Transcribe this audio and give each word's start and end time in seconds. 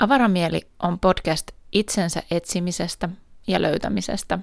Avaramieli 0.00 0.60
on 0.82 0.98
podcast 0.98 1.50
itsensä 1.72 2.22
etsimisestä 2.30 3.08
ja 3.46 3.62
löytämisestä 3.62 4.38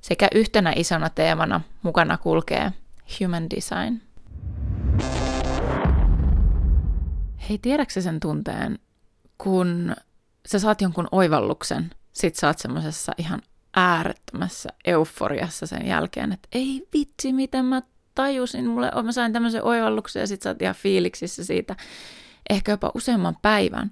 sekä 0.00 0.28
yhtenä 0.34 0.72
isona 0.76 1.10
teemana 1.10 1.60
mukana 1.82 2.18
kulkee 2.18 2.72
human 3.20 3.50
design. 3.50 4.00
Hei, 7.48 7.58
tiedätkö 7.58 8.00
sen 8.00 8.20
tunteen, 8.20 8.78
kun 9.38 9.96
sä 10.46 10.58
saat 10.58 10.80
jonkun 10.80 11.08
oivalluksen, 11.12 11.90
sit 12.12 12.36
sä 12.36 12.46
oot 12.46 12.58
semmosessa 12.58 13.12
ihan 13.18 13.42
äärettömässä 13.76 14.68
euforiassa 14.84 15.66
sen 15.66 15.86
jälkeen, 15.86 16.32
että 16.32 16.48
ei 16.52 16.88
vitsi, 16.92 17.32
miten 17.32 17.64
mä 17.64 17.82
tajusin, 18.14 18.66
mulle, 18.66 18.90
mä 19.02 19.12
sain 19.12 19.32
tämmöisen 19.32 19.64
oivalluksen 19.64 20.20
ja 20.20 20.26
sit 20.26 20.42
sä 20.42 20.50
oot 20.50 20.62
ihan 20.62 20.74
fiiliksissä 20.74 21.44
siitä 21.44 21.76
ehkä 22.50 22.72
jopa 22.72 22.90
useamman 22.94 23.36
päivän. 23.42 23.90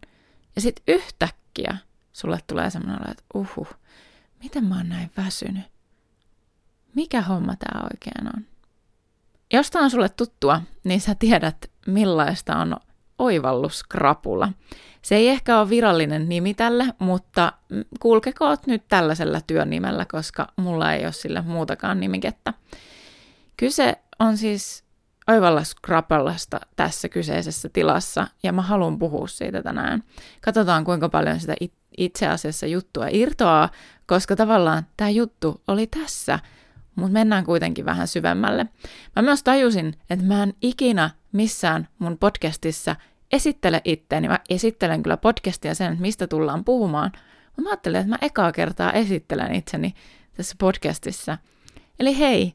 Ja 0.56 0.62
sit 0.62 0.82
yhtäkkiä 0.88 1.76
sulle 2.12 2.38
tulee 2.46 2.70
semmoinen 2.70 3.10
että 3.10 3.24
uhu, 3.34 3.66
miten 4.42 4.64
mä 4.64 4.76
oon 4.76 4.88
näin 4.88 5.10
väsynyt? 5.16 5.64
Mikä 6.94 7.22
homma 7.22 7.56
tää 7.56 7.80
oikein 7.92 8.36
on? 8.36 8.46
Jos 9.52 9.70
tää 9.70 9.82
on 9.82 9.90
sulle 9.90 10.08
tuttua, 10.08 10.62
niin 10.84 11.00
sä 11.00 11.14
tiedät, 11.14 11.70
millaista 11.86 12.56
on 12.56 12.76
oivalluskrapula. 13.18 14.52
Se 15.02 15.14
ei 15.14 15.28
ehkä 15.28 15.60
ole 15.60 15.68
virallinen 15.68 16.28
nimi 16.28 16.54
tälle, 16.54 16.94
mutta 16.98 17.52
kulkekoot 18.00 18.66
nyt 18.66 18.82
tällaisella 18.88 19.40
työnimellä, 19.40 20.04
koska 20.04 20.52
mulla 20.56 20.92
ei 20.92 21.04
ole 21.04 21.12
sille 21.12 21.40
muutakaan 21.40 22.00
nimikettä. 22.00 22.54
Kyse 23.56 23.96
on 24.18 24.36
siis 24.36 24.84
oivalluskrapulasta 25.26 26.60
tässä 26.76 27.08
kyseisessä 27.08 27.68
tilassa, 27.68 28.26
ja 28.42 28.52
mä 28.52 28.62
haluan 28.62 28.98
puhua 28.98 29.26
siitä 29.26 29.62
tänään. 29.62 30.02
Katsotaan, 30.40 30.84
kuinka 30.84 31.08
paljon 31.08 31.40
sitä 31.40 31.54
itse 31.98 32.28
asiassa 32.28 32.66
juttua 32.66 33.06
irtoaa, 33.10 33.70
koska 34.06 34.36
tavallaan 34.36 34.86
tämä 34.96 35.10
juttu 35.10 35.62
oli 35.68 35.86
tässä, 35.86 36.38
mutta 36.94 37.12
mennään 37.12 37.44
kuitenkin 37.44 37.84
vähän 37.84 38.08
syvemmälle. 38.08 38.66
Mä 39.16 39.22
myös 39.22 39.42
tajusin, 39.42 39.94
että 40.10 40.24
mä 40.24 40.42
en 40.42 40.54
ikinä 40.62 41.10
missään 41.32 41.88
mun 41.98 42.18
podcastissa 42.18 42.96
esittele 43.32 43.80
itteeni. 43.84 44.28
Mä 44.28 44.38
esittelen 44.50 45.02
kyllä 45.02 45.16
podcastia 45.16 45.74
sen, 45.74 45.92
että 45.92 46.02
mistä 46.02 46.26
tullaan 46.26 46.64
puhumaan, 46.64 47.12
mä 47.60 47.70
ajattelin, 47.70 48.00
että 48.00 48.10
mä 48.10 48.18
ekaa 48.22 48.52
kertaa 48.52 48.92
esittelen 48.92 49.54
itseni 49.54 49.94
tässä 50.36 50.54
podcastissa. 50.58 51.38
Eli 52.00 52.18
hei, 52.18 52.54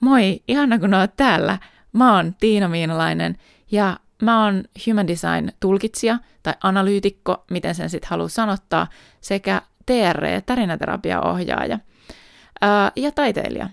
moi, 0.00 0.42
ihana 0.48 0.78
kun 0.78 0.94
oot 0.94 1.16
täällä. 1.16 1.58
Mä 1.94 2.16
oon 2.16 2.34
Tiina 2.40 2.68
Miinalainen 2.68 3.36
ja 3.70 3.96
mä 4.22 4.44
oon 4.44 4.64
human 4.86 5.06
design 5.06 5.48
tulkitsija 5.60 6.18
tai 6.42 6.54
analyytikko, 6.62 7.44
miten 7.50 7.74
sen 7.74 7.90
sitten 7.90 8.10
haluaa 8.10 8.28
sanottaa, 8.28 8.86
sekä 9.20 9.62
TR, 9.86 10.24
tarinaterapiaohjaaja 10.46 11.78
ää, 12.60 12.92
ja 12.96 13.12
taiteilija. 13.12 13.68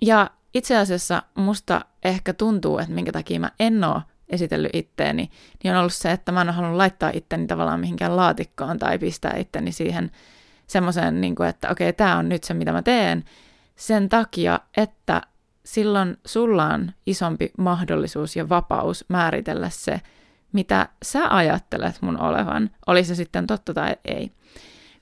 Ja 0.00 0.30
itse 0.54 0.76
asiassa 0.76 1.22
musta 1.34 1.80
ehkä 2.04 2.32
tuntuu, 2.32 2.78
että 2.78 2.92
minkä 2.92 3.12
takia 3.12 3.40
mä 3.40 3.50
en 3.60 3.84
oo 3.84 4.02
esitellyt 4.28 4.70
itteeni, 4.74 5.30
niin 5.64 5.74
on 5.74 5.80
ollut 5.80 5.92
se, 5.92 6.12
että 6.12 6.32
mä 6.32 6.40
en 6.40 6.48
ole 6.48 6.56
halunnut 6.56 6.76
laittaa 6.76 7.10
itteni 7.14 7.46
tavallaan 7.46 7.80
mihinkään 7.80 8.16
laatikkoon 8.16 8.78
tai 8.78 8.98
pistää 8.98 9.36
itteni 9.36 9.72
siihen 9.72 10.10
semmoiseen, 10.66 11.20
niin 11.20 11.42
että 11.48 11.70
okei, 11.70 11.88
okay, 11.88 11.96
tämä 11.96 12.16
on 12.16 12.28
nyt 12.28 12.44
se, 12.44 12.54
mitä 12.54 12.72
mä 12.72 12.82
teen, 12.82 13.24
sen 13.76 14.08
takia, 14.08 14.60
että 14.76 15.22
silloin 15.64 16.16
sulla 16.26 16.66
on 16.66 16.92
isompi 17.06 17.50
mahdollisuus 17.58 18.36
ja 18.36 18.48
vapaus 18.48 19.04
määritellä 19.08 19.70
se, 19.70 20.00
mitä 20.52 20.88
sä 21.02 21.36
ajattelet 21.36 22.02
mun 22.02 22.20
olevan, 22.20 22.70
oli 22.86 23.04
se 23.04 23.14
sitten 23.14 23.46
totta 23.46 23.74
tai 23.74 23.96
ei. 24.04 24.32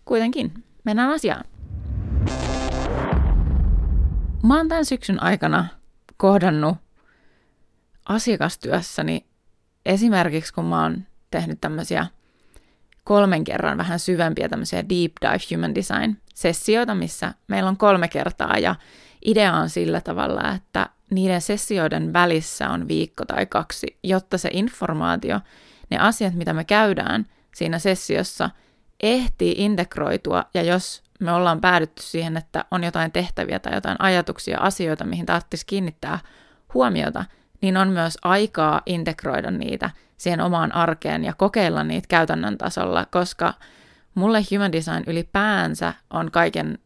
Kuitenkin, 0.04 0.64
mennään 0.84 1.10
asiaan. 1.10 1.44
Mä 4.42 4.56
oon 4.56 4.68
tämän 4.68 4.84
syksyn 4.84 5.22
aikana 5.22 5.66
kohdannut 6.16 6.76
asiakastyössäni 8.08 9.26
esimerkiksi, 9.86 10.54
kun 10.54 10.64
mä 10.64 10.82
oon 10.82 11.06
tehnyt 11.30 11.60
tämmöisiä 11.60 12.06
kolmen 13.04 13.44
kerran 13.44 13.78
vähän 13.78 13.98
syvempiä 13.98 14.48
tämmöisiä 14.48 14.88
deep 14.88 15.12
dive 15.20 15.56
human 15.56 15.74
design 15.74 16.16
sessioita, 16.34 16.94
missä 16.94 17.34
meillä 17.48 17.68
on 17.68 17.76
kolme 17.76 18.08
kertaa 18.08 18.58
ja 18.58 18.74
idea 19.24 19.54
on 19.54 19.70
sillä 19.70 20.00
tavalla, 20.00 20.54
että 20.54 20.88
niiden 21.10 21.40
sessioiden 21.40 22.12
välissä 22.12 22.70
on 22.70 22.88
viikko 22.88 23.24
tai 23.24 23.46
kaksi, 23.46 23.98
jotta 24.02 24.38
se 24.38 24.50
informaatio, 24.52 25.40
ne 25.90 25.98
asiat, 25.98 26.34
mitä 26.34 26.52
me 26.52 26.64
käydään 26.64 27.26
siinä 27.54 27.78
sessiossa, 27.78 28.50
ehtii 29.02 29.54
integroitua. 29.58 30.44
Ja 30.54 30.62
jos 30.62 31.02
me 31.20 31.32
ollaan 31.32 31.60
päädytty 31.60 32.02
siihen, 32.02 32.36
että 32.36 32.64
on 32.70 32.84
jotain 32.84 33.12
tehtäviä 33.12 33.58
tai 33.58 33.74
jotain 33.74 33.96
ajatuksia, 33.98 34.58
asioita, 34.60 35.04
mihin 35.04 35.26
tarvitsisi 35.26 35.66
kiinnittää 35.66 36.18
huomiota, 36.74 37.24
niin 37.60 37.76
on 37.76 37.88
myös 37.88 38.18
aikaa 38.22 38.82
integroida 38.86 39.50
niitä 39.50 39.90
siihen 40.16 40.40
omaan 40.40 40.74
arkeen 40.74 41.24
ja 41.24 41.34
kokeilla 41.34 41.84
niitä 41.84 42.08
käytännön 42.08 42.58
tasolla, 42.58 43.06
koska 43.10 43.54
mulle 44.14 44.42
human 44.52 44.72
design 44.72 45.04
ylipäänsä 45.06 45.94
on 46.10 46.30
kaiken, 46.30 46.78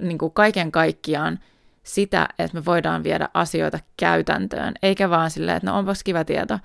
niin 0.00 0.18
kuin 0.18 0.32
kaiken 0.32 0.72
kaikkiaan 0.72 1.38
sitä, 1.82 2.28
että 2.38 2.58
me 2.58 2.64
voidaan 2.64 3.04
viedä 3.04 3.28
asioita 3.34 3.78
käytäntöön, 3.96 4.74
eikä 4.82 5.10
vaan 5.10 5.30
silleen, 5.30 5.56
että 5.56 5.70
no 5.70 5.78
onpas 5.78 6.04
kiva 6.04 6.24
tieto, 6.24 6.58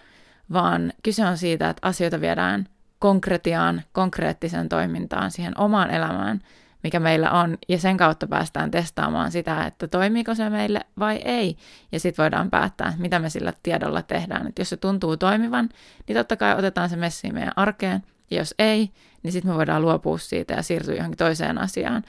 vaan 0.54 0.94
kyse 1.04 1.26
on 1.26 1.38
siitä, 1.38 1.70
että 1.70 1.88
asioita 1.88 2.22
viedään 2.22 2.68
konkretiaan, 3.00 3.82
konkreettiseen 3.92 4.70
toimintaan, 4.70 5.32
siihen 5.32 5.60
omaan 5.60 5.90
elämään, 5.92 6.40
mikä 6.84 7.00
meillä 7.00 7.32
on, 7.32 7.58
ja 7.70 7.78
sen 7.78 7.98
kautta 7.98 8.28
päästään 8.28 8.72
testaamaan 8.72 9.32
sitä, 9.32 9.66
että 9.66 9.88
toimiiko 9.88 10.36
se 10.36 10.50
meille 10.50 10.82
vai 11.00 11.16
ei, 11.16 11.58
ja 11.92 12.00
sitten 12.00 12.24
voidaan 12.24 12.50
päättää, 12.50 12.94
mitä 12.98 13.20
me 13.20 13.30
sillä 13.30 13.54
tiedolla 13.64 14.02
tehdään. 14.02 14.48
Et 14.48 14.60
jos 14.60 14.70
se 14.70 14.78
tuntuu 14.78 15.18
toimivan, 15.18 15.70
niin 16.08 16.18
totta 16.18 16.36
kai 16.36 16.56
otetaan 16.56 16.90
se 16.90 16.96
messiin 16.96 17.34
meidän 17.34 17.54
arkeen, 17.56 18.04
ja 18.32 18.38
jos 18.38 18.56
ei, 18.60 18.92
niin 19.24 19.32
sitten 19.32 19.52
me 19.52 19.58
voidaan 19.58 19.82
luopua 19.82 20.18
siitä 20.18 20.54
ja 20.54 20.62
siirtyä 20.62 20.96
johonkin 20.96 21.18
toiseen 21.18 21.58
asiaan. 21.58 22.04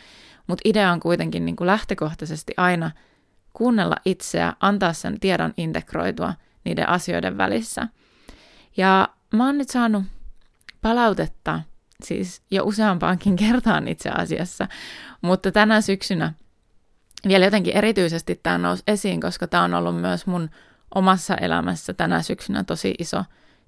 Mutta 0.47 0.63
idea 0.65 0.93
on 0.93 1.01
kuitenkin 1.01 1.45
niin 1.45 1.57
kuin 1.57 1.67
lähtökohtaisesti 1.67 2.55
aina 2.57 2.91
kuunnella 3.53 3.97
itseä, 4.05 4.53
antaa 4.61 4.93
sen 4.93 5.21
tiedon 5.21 5.55
integroitua 5.57 6.35
niiden 6.65 6.89
asioiden 6.89 7.39
välissä. 7.39 7.89
Ja 8.77 9.09
mä 9.35 9.47
oon 9.47 9.59
nyt 9.59 9.69
saanut 9.69 10.05
palautetta 10.83 11.61
siis 12.05 12.43
jo 12.51 12.65
useampaankin 12.65 13.37
kertaan 13.47 13.89
itse 13.89 14.11
asiassa, 14.11 14.69
mutta 15.23 15.53
tänä 15.53 15.81
syksynä 15.81 16.33
vielä 17.29 17.45
jotenkin 17.45 17.77
erityisesti 17.77 18.41
tämä 18.43 18.59
nousi 18.59 18.83
esiin, 18.87 19.21
koska 19.21 19.47
tämä 19.47 19.63
on 19.63 19.75
ollut 19.75 20.01
myös 20.01 20.27
mun 20.27 20.51
omassa 20.95 21.35
elämässä 21.35 21.95
tänä 21.95 22.23
syksynä 22.23 22.65
tosi 22.65 22.95
iso 22.99 23.25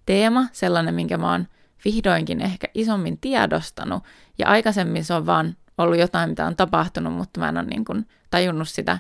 teema, 0.06 0.46
sellainen, 0.52 0.94
minkä 0.94 1.18
mä 1.18 1.30
oon 1.30 1.46
vihdoinkin 1.84 2.40
ehkä 2.40 2.68
isommin 2.74 3.18
tiedostanut, 3.18 4.02
ja 4.38 4.48
aikaisemmin 4.48 5.04
se 5.04 5.14
on 5.14 5.26
vaan 5.26 5.56
ollut 5.78 5.98
jotain, 5.98 6.30
mitä 6.30 6.46
on 6.46 6.56
tapahtunut, 6.56 7.12
mutta 7.12 7.40
mä 7.40 7.48
en 7.48 7.58
ole 7.58 7.66
niin 7.66 7.84
kuin 7.84 8.08
tajunnut 8.30 8.68
sitä 8.68 8.98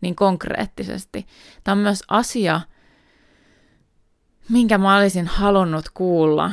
niin 0.00 0.16
konkreettisesti. 0.16 1.26
Tämä 1.64 1.72
on 1.72 1.78
myös 1.78 2.04
asia, 2.08 2.60
minkä 4.48 4.78
mä 4.78 4.96
olisin 4.96 5.26
halunnut 5.26 5.88
kuulla 5.94 6.52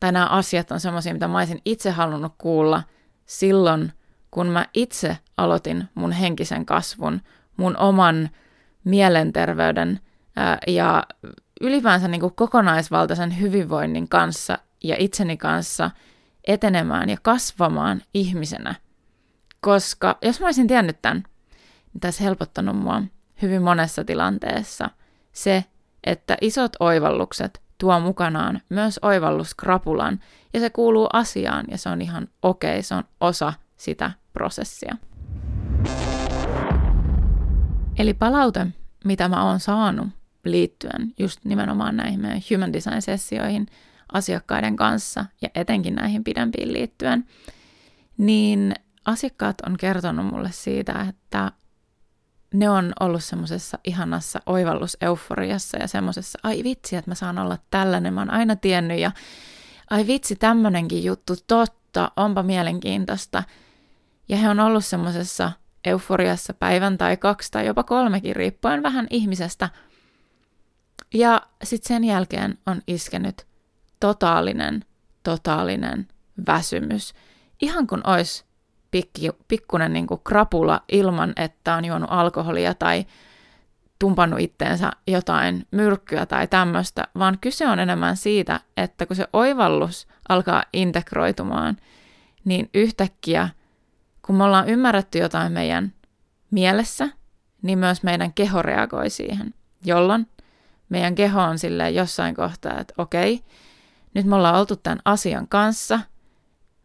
tai 0.00 0.12
nämä 0.12 0.26
asiat 0.26 0.70
on 0.70 0.80
semmoisia, 0.80 1.12
mitä 1.12 1.28
mä 1.28 1.38
olisin 1.38 1.60
itse 1.64 1.90
halunnut 1.90 2.34
kuulla 2.38 2.82
silloin, 3.26 3.92
kun 4.30 4.46
mä 4.46 4.66
itse 4.74 5.18
aloitin 5.36 5.88
mun 5.94 6.12
henkisen 6.12 6.66
kasvun, 6.66 7.20
mun 7.56 7.76
oman 7.76 8.30
mielenterveyden 8.84 10.00
ää, 10.36 10.58
ja 10.66 11.04
ylipäänsä 11.60 12.08
niin 12.08 12.20
kuin 12.20 12.34
kokonaisvaltaisen 12.34 13.40
hyvinvoinnin 13.40 14.08
kanssa 14.08 14.58
ja 14.84 14.96
itseni 14.98 15.36
kanssa 15.36 15.90
etenemään 16.48 17.08
ja 17.08 17.16
kasvamaan 17.22 18.02
ihmisenä. 18.14 18.74
Koska 19.60 20.18
jos 20.22 20.40
mä 20.40 20.46
olisin 20.46 20.66
tiennyt 20.66 21.02
tämän, 21.02 21.24
niin 21.92 22.00
tässä 22.00 22.24
helpottanut 22.24 22.76
mua 22.76 23.02
hyvin 23.42 23.62
monessa 23.62 24.04
tilanteessa 24.04 24.90
se, 25.32 25.64
että 26.04 26.36
isot 26.40 26.72
oivallukset 26.80 27.62
tuo 27.78 28.00
mukanaan 28.00 28.60
myös 28.68 28.98
oivalluskrapulan, 29.02 30.20
ja 30.54 30.60
se 30.60 30.70
kuuluu 30.70 31.08
asiaan, 31.12 31.64
ja 31.70 31.78
se 31.78 31.88
on 31.88 32.02
ihan 32.02 32.28
okei, 32.42 32.70
okay, 32.70 32.82
se 32.82 32.94
on 32.94 33.04
osa 33.20 33.52
sitä 33.76 34.10
prosessia. 34.32 34.96
Eli 37.98 38.14
palaute, 38.14 38.66
mitä 39.04 39.28
mä 39.28 39.44
oon 39.44 39.60
saanut 39.60 40.08
liittyen 40.44 41.14
just 41.18 41.44
nimenomaan 41.44 41.96
näihin 41.96 42.20
meidän 42.20 42.40
human 42.50 42.72
design-sessioihin 42.72 43.66
asiakkaiden 44.12 44.76
kanssa, 44.76 45.24
ja 45.42 45.48
etenkin 45.54 45.94
näihin 45.94 46.24
pidempiin 46.24 46.72
liittyen, 46.72 47.24
niin 48.18 48.74
asiakkaat 49.04 49.60
on 49.66 49.76
kertonut 49.76 50.26
mulle 50.26 50.50
siitä, 50.52 51.06
että 51.08 51.52
ne 52.54 52.70
on 52.70 52.92
ollut 53.00 53.24
semmoisessa 53.24 53.78
ihanassa 53.84 54.40
oivalluseuforiassa 54.46 55.78
ja 55.78 55.88
semmoisessa, 55.88 56.38
ai 56.42 56.64
vitsi, 56.64 56.96
että 56.96 57.10
mä 57.10 57.14
saan 57.14 57.38
olla 57.38 57.58
tällainen, 57.70 58.14
mä 58.14 58.20
oon 58.20 58.30
aina 58.30 58.56
tiennyt 58.56 58.98
ja 58.98 59.10
ai 59.90 60.06
vitsi, 60.06 60.36
tämmönenkin 60.36 61.04
juttu, 61.04 61.34
totta, 61.46 62.12
onpa 62.16 62.42
mielenkiintoista. 62.42 63.42
Ja 64.28 64.36
he 64.36 64.48
on 64.48 64.60
ollut 64.60 64.84
semmoisessa 64.84 65.52
euforiassa 65.84 66.54
päivän 66.54 66.98
tai 66.98 67.16
kaksi 67.16 67.52
tai 67.52 67.66
jopa 67.66 67.82
kolmekin, 67.84 68.36
riippuen 68.36 68.82
vähän 68.82 69.06
ihmisestä. 69.10 69.68
Ja 71.14 71.42
sitten 71.64 71.88
sen 71.88 72.04
jälkeen 72.04 72.58
on 72.66 72.82
iskenyt 72.86 73.47
totaalinen, 74.00 74.84
totaalinen 75.22 76.08
väsymys. 76.46 77.14
Ihan 77.60 77.86
kun 77.86 78.00
olisi 78.06 78.44
pikki, 78.90 79.30
pikkunen 79.48 79.92
niin 79.92 80.06
kuin 80.06 80.20
krapula 80.24 80.80
ilman, 80.88 81.32
että 81.36 81.74
on 81.74 81.84
juonut 81.84 82.08
alkoholia 82.12 82.74
tai 82.74 83.06
tumpannut 83.98 84.40
itteensä 84.40 84.90
jotain 85.06 85.66
myrkkyä 85.70 86.26
tai 86.26 86.46
tämmöistä, 86.46 87.08
vaan 87.18 87.38
kyse 87.40 87.68
on 87.68 87.78
enemmän 87.78 88.16
siitä, 88.16 88.60
että 88.76 89.06
kun 89.06 89.16
se 89.16 89.26
oivallus 89.32 90.08
alkaa 90.28 90.62
integroitumaan, 90.72 91.76
niin 92.44 92.70
yhtäkkiä, 92.74 93.48
kun 94.26 94.34
me 94.34 94.44
ollaan 94.44 94.68
ymmärretty 94.68 95.18
jotain 95.18 95.52
meidän 95.52 95.92
mielessä, 96.50 97.08
niin 97.62 97.78
myös 97.78 98.02
meidän 98.02 98.32
keho 98.32 98.62
reagoi 98.62 99.10
siihen, 99.10 99.54
jolloin 99.84 100.26
meidän 100.88 101.14
keho 101.14 101.42
on 101.42 101.58
sille 101.58 101.90
jossain 101.90 102.34
kohtaa, 102.34 102.80
että 102.80 102.94
okei, 102.98 103.44
nyt 104.14 104.26
me 104.26 104.36
ollaan 104.36 104.58
oltu 104.60 104.76
tämän 104.76 104.98
asian 105.04 105.48
kanssa, 105.48 106.00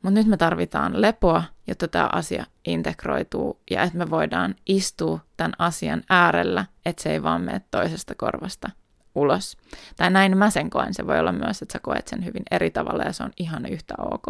mutta 0.02 0.20
nyt 0.20 0.28
me 0.28 0.38
tarvitaan 0.38 1.02
lepoa, 1.02 1.44
jotta 1.68 1.88
tämä 1.88 2.10
asia 2.12 2.46
integroituu 2.66 3.60
ja 3.72 3.84
että 3.84 3.98
me 3.98 4.10
voidaan 4.10 4.56
istua 4.66 5.20
tämän 5.38 5.54
asian 5.60 6.04
äärellä, 6.10 6.66
että 6.86 7.04
se 7.04 7.12
ei 7.12 7.24
vaan 7.24 7.42
mene 7.42 7.62
toisesta 7.72 8.16
korvasta 8.16 8.70
ulos. 9.16 9.58
Tai 9.98 10.10
näin 10.10 10.38
mä 10.38 10.50
sen 10.50 10.70
koen. 10.70 10.94
Se 10.94 11.08
voi 11.08 11.20
olla 11.20 11.32
myös, 11.32 11.62
että 11.62 11.74
sä 11.74 11.80
koet 11.80 12.08
sen 12.08 12.26
hyvin 12.26 12.44
eri 12.52 12.72
tavalla 12.72 13.04
ja 13.04 13.14
se 13.14 13.24
on 13.24 13.32
ihan 13.38 13.66
yhtä 13.66 13.94
ok. 14.12 14.26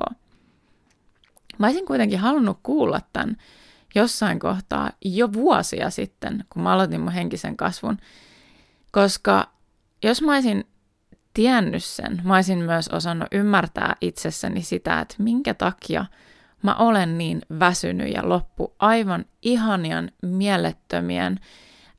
Mä 1.57 1.67
olisin 1.67 1.85
kuitenkin 1.85 2.19
halunnut 2.19 2.59
kuulla 2.63 3.01
tämän 3.13 3.37
jossain 3.95 4.39
kohtaa 4.39 4.91
jo 5.05 5.33
vuosia 5.33 5.89
sitten, 5.89 6.45
kun 6.49 6.61
mä 6.61 6.73
aloitin 6.73 7.01
mun 7.01 7.11
henkisen 7.11 7.57
kasvun, 7.57 7.97
koska 8.91 9.47
jos 10.03 10.21
mä 10.21 10.33
olisin 10.33 10.67
tiennyt 11.33 11.83
sen, 11.83 12.21
mä 12.23 12.35
olisin 12.35 12.59
myös 12.59 12.87
osannut 12.87 13.27
ymmärtää 13.31 13.95
itsessäni 14.01 14.61
sitä, 14.61 14.99
että 14.99 15.15
minkä 15.17 15.53
takia 15.53 16.05
mä 16.61 16.75
olen 16.75 17.17
niin 17.17 17.41
väsynyt 17.59 18.13
ja 18.13 18.29
loppu 18.29 18.75
aivan 18.79 19.25
ihanien, 19.41 20.11
mielettömien 20.21 21.39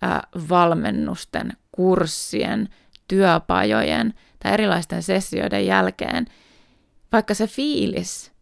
äh, 0.04 0.20
valmennusten, 0.48 1.52
kurssien, 1.72 2.68
työpajojen 3.08 4.14
tai 4.42 4.52
erilaisten 4.52 5.02
sessioiden 5.02 5.66
jälkeen, 5.66 6.26
vaikka 7.12 7.34
se 7.34 7.46
fiilis, 7.46 8.32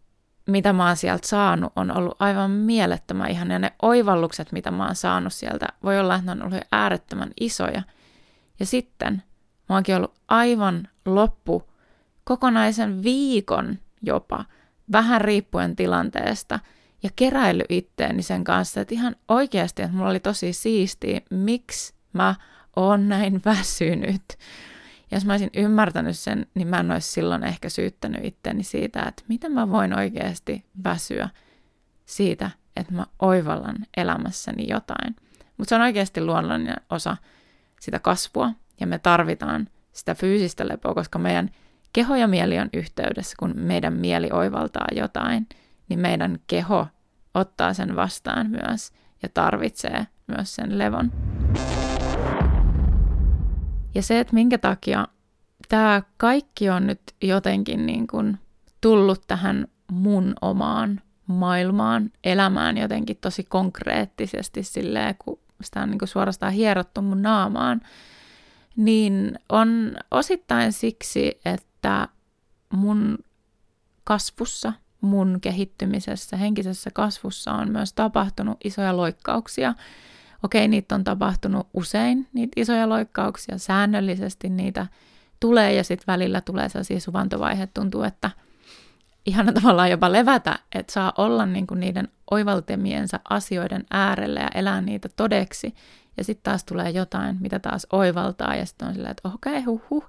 mitä 0.47 0.73
mä 0.73 0.87
oon 0.87 0.97
sieltä 0.97 1.29
saanut, 1.29 1.73
on 1.77 1.97
ollut 1.97 2.17
aivan 2.19 2.51
mielettömän 2.51 3.31
ihan, 3.31 3.51
ja 3.51 3.59
ne 3.59 3.73
oivallukset, 3.83 4.53
mitä 4.53 4.71
mä 4.71 4.87
oon 4.87 4.97
saanut 4.97 5.33
sieltä, 5.33 5.67
voi 5.85 6.01
olla, 6.01 6.15
että 6.15 6.35
ne 6.35 6.43
on 6.43 6.53
ollut 6.53 6.65
äärettömän 6.73 7.31
isoja. 7.41 7.83
Ja 8.61 8.67
sitten 8.67 9.23
Mä 9.73 9.77
oonkin 9.77 9.97
ollut 9.97 10.15
aivan 10.29 10.89
loppu 11.07 11.63
kokonaisen 12.25 13.03
viikon 13.03 13.79
jopa, 14.03 14.45
vähän 14.93 15.21
riippuen 15.21 15.77
tilanteesta, 15.77 16.61
ja 17.03 17.11
keräily 17.17 17.65
itteeni 17.69 18.23
sen 18.23 18.45
kanssa, 18.45 18.81
että 18.81 18.95
ihan 18.95 19.17
oikeasti, 19.29 19.83
että 19.83 19.97
mulla 19.97 20.11
oli 20.11 20.21
tosi 20.21 20.53
siistiä, 20.53 21.21
miksi 21.31 21.95
mä 22.13 22.35
oon 22.77 23.09
näin 23.09 23.43
väsynyt. 23.45 24.23
Jos 25.11 25.25
mä 25.25 25.33
olisin 25.33 25.51
ymmärtänyt 25.57 26.19
sen, 26.19 26.47
niin 26.55 26.69
mä 26.69 26.81
en 26.81 26.91
olisi 26.91 27.13
silloin 27.13 27.45
ehkä 27.45 27.69
syyttänyt 27.69 28.25
itteni 28.25 28.63
siitä, 28.63 29.03
että 29.09 29.23
miten 29.29 29.53
mä 29.53 29.71
voin 29.71 29.99
oikeasti 29.99 30.65
väsyä 30.85 31.29
siitä, 32.05 32.51
että 32.77 32.93
mä 32.93 33.07
oivallan 33.19 33.77
elämässäni 33.97 34.69
jotain. 34.69 35.17
Mutta 35.57 35.69
se 35.69 35.75
on 35.75 35.81
oikeasti 35.81 36.25
luonnollinen 36.25 36.77
osa 36.91 37.17
sitä 37.81 37.99
kasvua, 37.99 38.51
ja 38.81 38.87
me 38.87 38.99
tarvitaan 38.99 39.69
sitä 39.93 40.15
fyysistä 40.15 40.69
lepoa, 40.69 40.95
koska 40.95 41.19
meidän 41.19 41.51
keho 41.93 42.17
ja 42.17 42.29
mieli 42.29 42.59
on 42.59 42.69
yhteydessä, 42.73 43.37
kun 43.39 43.53
meidän 43.57 43.93
mieli 43.93 44.29
oivaltaa 44.33 44.87
jotain, 44.93 45.47
niin 45.89 46.01
meidän 46.01 46.39
keho 46.47 46.87
ottaa 47.35 47.75
sen 47.75 47.97
vastaan 47.97 48.51
myös 48.51 48.93
ja 49.23 49.29
tarvitsee 49.35 50.07
myös 50.27 50.55
sen 50.55 50.79
levon. 50.79 51.13
Ja 53.95 54.03
se, 54.03 54.21
että 54.21 54.35
minkä 54.35 54.59
takia 54.59 55.09
tämä 55.69 56.03
kaikki 56.17 56.71
on 56.71 56.87
nyt 56.87 57.01
jotenkin 57.23 57.87
niin 57.87 58.07
kuin 58.07 58.39
tullut 58.81 59.23
tähän 59.27 59.67
mun 59.93 60.35
omaan 60.41 61.01
maailmaan, 61.27 62.11
elämään 62.25 62.79
jotenkin 62.79 63.17
tosi 63.21 63.45
konkreettisesti 63.45 64.63
silleen, 64.63 65.15
kun 65.25 65.39
sitä 65.63 65.81
on 65.81 65.91
niin 65.91 65.99
kuin 65.99 66.09
suorastaan 66.09 66.53
hierottu 66.53 67.03
mun 67.03 67.23
naamaan, 67.23 67.81
niin 68.77 69.39
on 69.49 69.97
osittain 70.11 70.73
siksi, 70.73 71.41
että 71.45 72.09
mun 72.73 73.19
kasvussa, 74.05 74.73
mun 75.01 75.39
kehittymisessä, 75.41 76.37
henkisessä 76.37 76.91
kasvussa 76.91 77.53
on 77.53 77.71
myös 77.71 77.93
tapahtunut 77.93 78.59
isoja 78.65 78.97
loikkauksia. 78.97 79.75
Okei, 80.43 80.69
niitä 80.69 80.95
on 80.95 81.05
tapahtunut 81.05 81.69
usein, 81.75 82.29
niitä 82.33 82.53
isoja 82.61 82.89
loikkauksia, 82.89 83.59
säännöllisesti 83.59 84.49
niitä 84.49 84.87
tulee 85.41 85.75
ja 85.75 85.85
sitten 85.85 86.07
välillä 86.07 86.41
tulee 86.41 86.69
sellaisia 86.69 87.01
suvantovaiheet, 87.01 87.75
tuntuu, 87.75 88.03
että 88.03 88.31
ihana 89.27 89.53
tavallaan 89.63 89.91
jopa 89.91 90.13
levätä, 90.13 90.59
että 90.75 90.93
saa 90.93 91.13
olla 91.19 91.47
niinku 91.47 91.75
niiden 91.75 92.09
oivaltemiensa 92.31 93.21
asioiden 93.31 93.85
äärellä 93.91 94.41
ja 94.41 94.49
elää 94.55 94.81
niitä 94.81 95.09
todeksi 95.17 95.75
ja 96.17 96.25
sitten 96.25 96.43
taas 96.43 96.65
tulee 96.65 96.91
jotain, 96.91 97.37
mitä 97.41 97.59
taas 97.59 97.87
oivaltaa, 97.93 98.57
ja 98.57 98.67
sitten 98.67 98.89
on 98.89 98.95
silleen, 98.95 99.11
että 99.11 99.29
okei, 99.35 99.59
okay, 99.59 99.79
huh, 99.91 100.05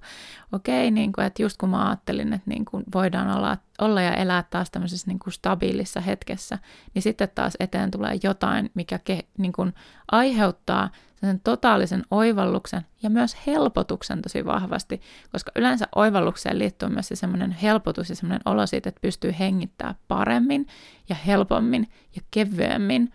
okei, 0.52 0.88
okay, 0.88 0.92
niin 0.92 1.12
että 1.26 1.42
just 1.42 1.58
kun 1.58 1.70
mä 1.70 1.88
ajattelin, 1.88 2.34
että 2.34 2.50
niin 2.50 2.66
kuin 2.66 2.84
voidaan 2.94 3.38
olla, 3.38 3.58
olla 3.82 4.02
ja 4.02 4.14
elää 4.14 4.44
taas 4.50 4.72
tämmöisessä 4.72 5.08
niin 5.08 5.20
kuin 5.20 5.34
stabiilissa 5.34 6.00
hetkessä, 6.00 6.60
niin 6.94 7.02
sitten 7.02 7.30
taas 7.36 7.54
eteen 7.60 7.92
tulee 7.92 8.20
jotain, 8.24 8.72
mikä 8.74 9.00
ke, 9.00 9.20
niin 9.38 9.54
kuin 9.54 9.74
aiheuttaa 10.12 10.90
sen 11.28 11.40
totaalisen 11.40 12.04
oivalluksen 12.12 12.82
ja 13.04 13.10
myös 13.10 13.38
helpotuksen 13.48 14.22
tosi 14.22 14.46
vahvasti, 14.46 15.02
koska 15.32 15.52
yleensä 15.56 15.88
oivallukseen 15.96 16.60
liittyy 16.60 16.90
myös 16.90 17.08
se 17.08 17.16
semmoinen 17.16 17.52
helpotus 17.52 18.10
ja 18.10 18.16
semmoinen 18.16 18.42
olo 18.46 18.68
siitä, 18.68 18.90
että 18.90 19.02
pystyy 19.02 19.36
hengittämään 19.40 19.96
paremmin 20.08 20.68
ja 21.10 21.16
helpommin 21.16 21.90
ja 22.16 22.22
kevyemmin, 22.32 23.14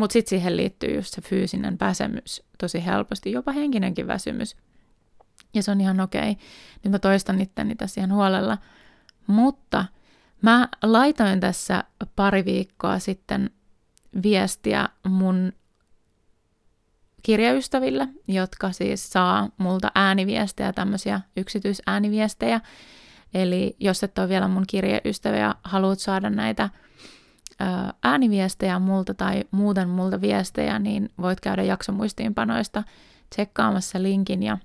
mutta 0.00 0.12
sitten 0.12 0.30
siihen 0.30 0.56
liittyy 0.56 0.94
just 0.94 1.14
se 1.14 1.20
fyysinen 1.20 1.76
väsymys 1.80 2.42
tosi 2.58 2.86
helposti, 2.86 3.32
jopa 3.32 3.52
henkinenkin 3.52 4.06
väsymys. 4.06 4.56
Ja 5.54 5.62
se 5.62 5.70
on 5.70 5.80
ihan 5.80 6.00
okei. 6.00 6.36
Nyt 6.84 6.92
mä 6.92 6.98
toistan 6.98 7.40
itteni 7.40 7.74
tässä 7.74 8.00
ihan 8.00 8.12
huolella. 8.12 8.58
Mutta 9.26 9.84
mä 10.42 10.68
laitoin 10.82 11.40
tässä 11.40 11.84
pari 12.16 12.44
viikkoa 12.44 12.98
sitten 12.98 13.50
viestiä 14.22 14.88
mun 15.08 15.52
kirjaystäville, 17.22 18.08
jotka 18.28 18.72
siis 18.72 19.10
saa 19.10 19.48
multa 19.58 19.92
ääniviestejä, 19.94 20.72
tämmöisiä 20.72 21.20
yksityisääniviestejä. 21.36 22.60
Eli 23.34 23.76
jos 23.80 24.02
et 24.04 24.18
ole 24.18 24.28
vielä 24.28 24.48
mun 24.48 24.64
kirjaystävä 24.66 25.36
ja 25.36 25.54
haluat 25.64 25.98
saada 25.98 26.30
näitä 26.30 26.70
ääniviestejä 28.02 28.78
multa 28.78 29.14
tai 29.14 29.44
muuten 29.50 29.88
multa 29.88 30.20
viestejä, 30.20 30.78
niin 30.78 31.10
voit 31.20 31.40
käydä 31.40 31.62
jaksomuistiinpanoista 31.62 32.82
tsekkaamassa 33.30 34.02
linkin 34.02 34.42
ja 34.42 34.58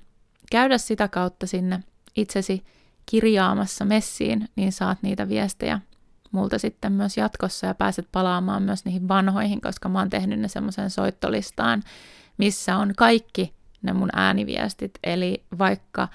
käydä 0.52 0.78
sitä 0.78 1.08
kautta 1.08 1.48
sinne 1.48 1.84
itsesi 2.16 2.64
kirjaamassa 3.06 3.86
messiin, 3.86 4.50
niin 4.56 4.72
saat 4.72 4.98
niitä 5.02 5.30
viestejä 5.30 5.80
multa 6.32 6.60
sitten 6.60 6.92
myös 6.92 7.18
jatkossa 7.18 7.68
ja 7.68 7.76
pääset 7.76 8.08
palaamaan 8.12 8.64
myös 8.64 8.86
niihin 8.86 9.08
vanhoihin, 9.08 9.62
koska 9.62 9.90
mä 9.90 10.00
oon 10.00 10.10
tehnyt 10.10 10.40
ne 10.40 10.48
semmoisen 10.48 10.90
soittolistaan, 10.90 11.84
missä 12.38 12.78
on 12.78 12.94
kaikki 12.98 13.54
ne 13.82 13.94
mun 13.94 14.10
ääniviestit, 14.14 14.92
eli 15.04 15.44
vaikka 15.58 16.08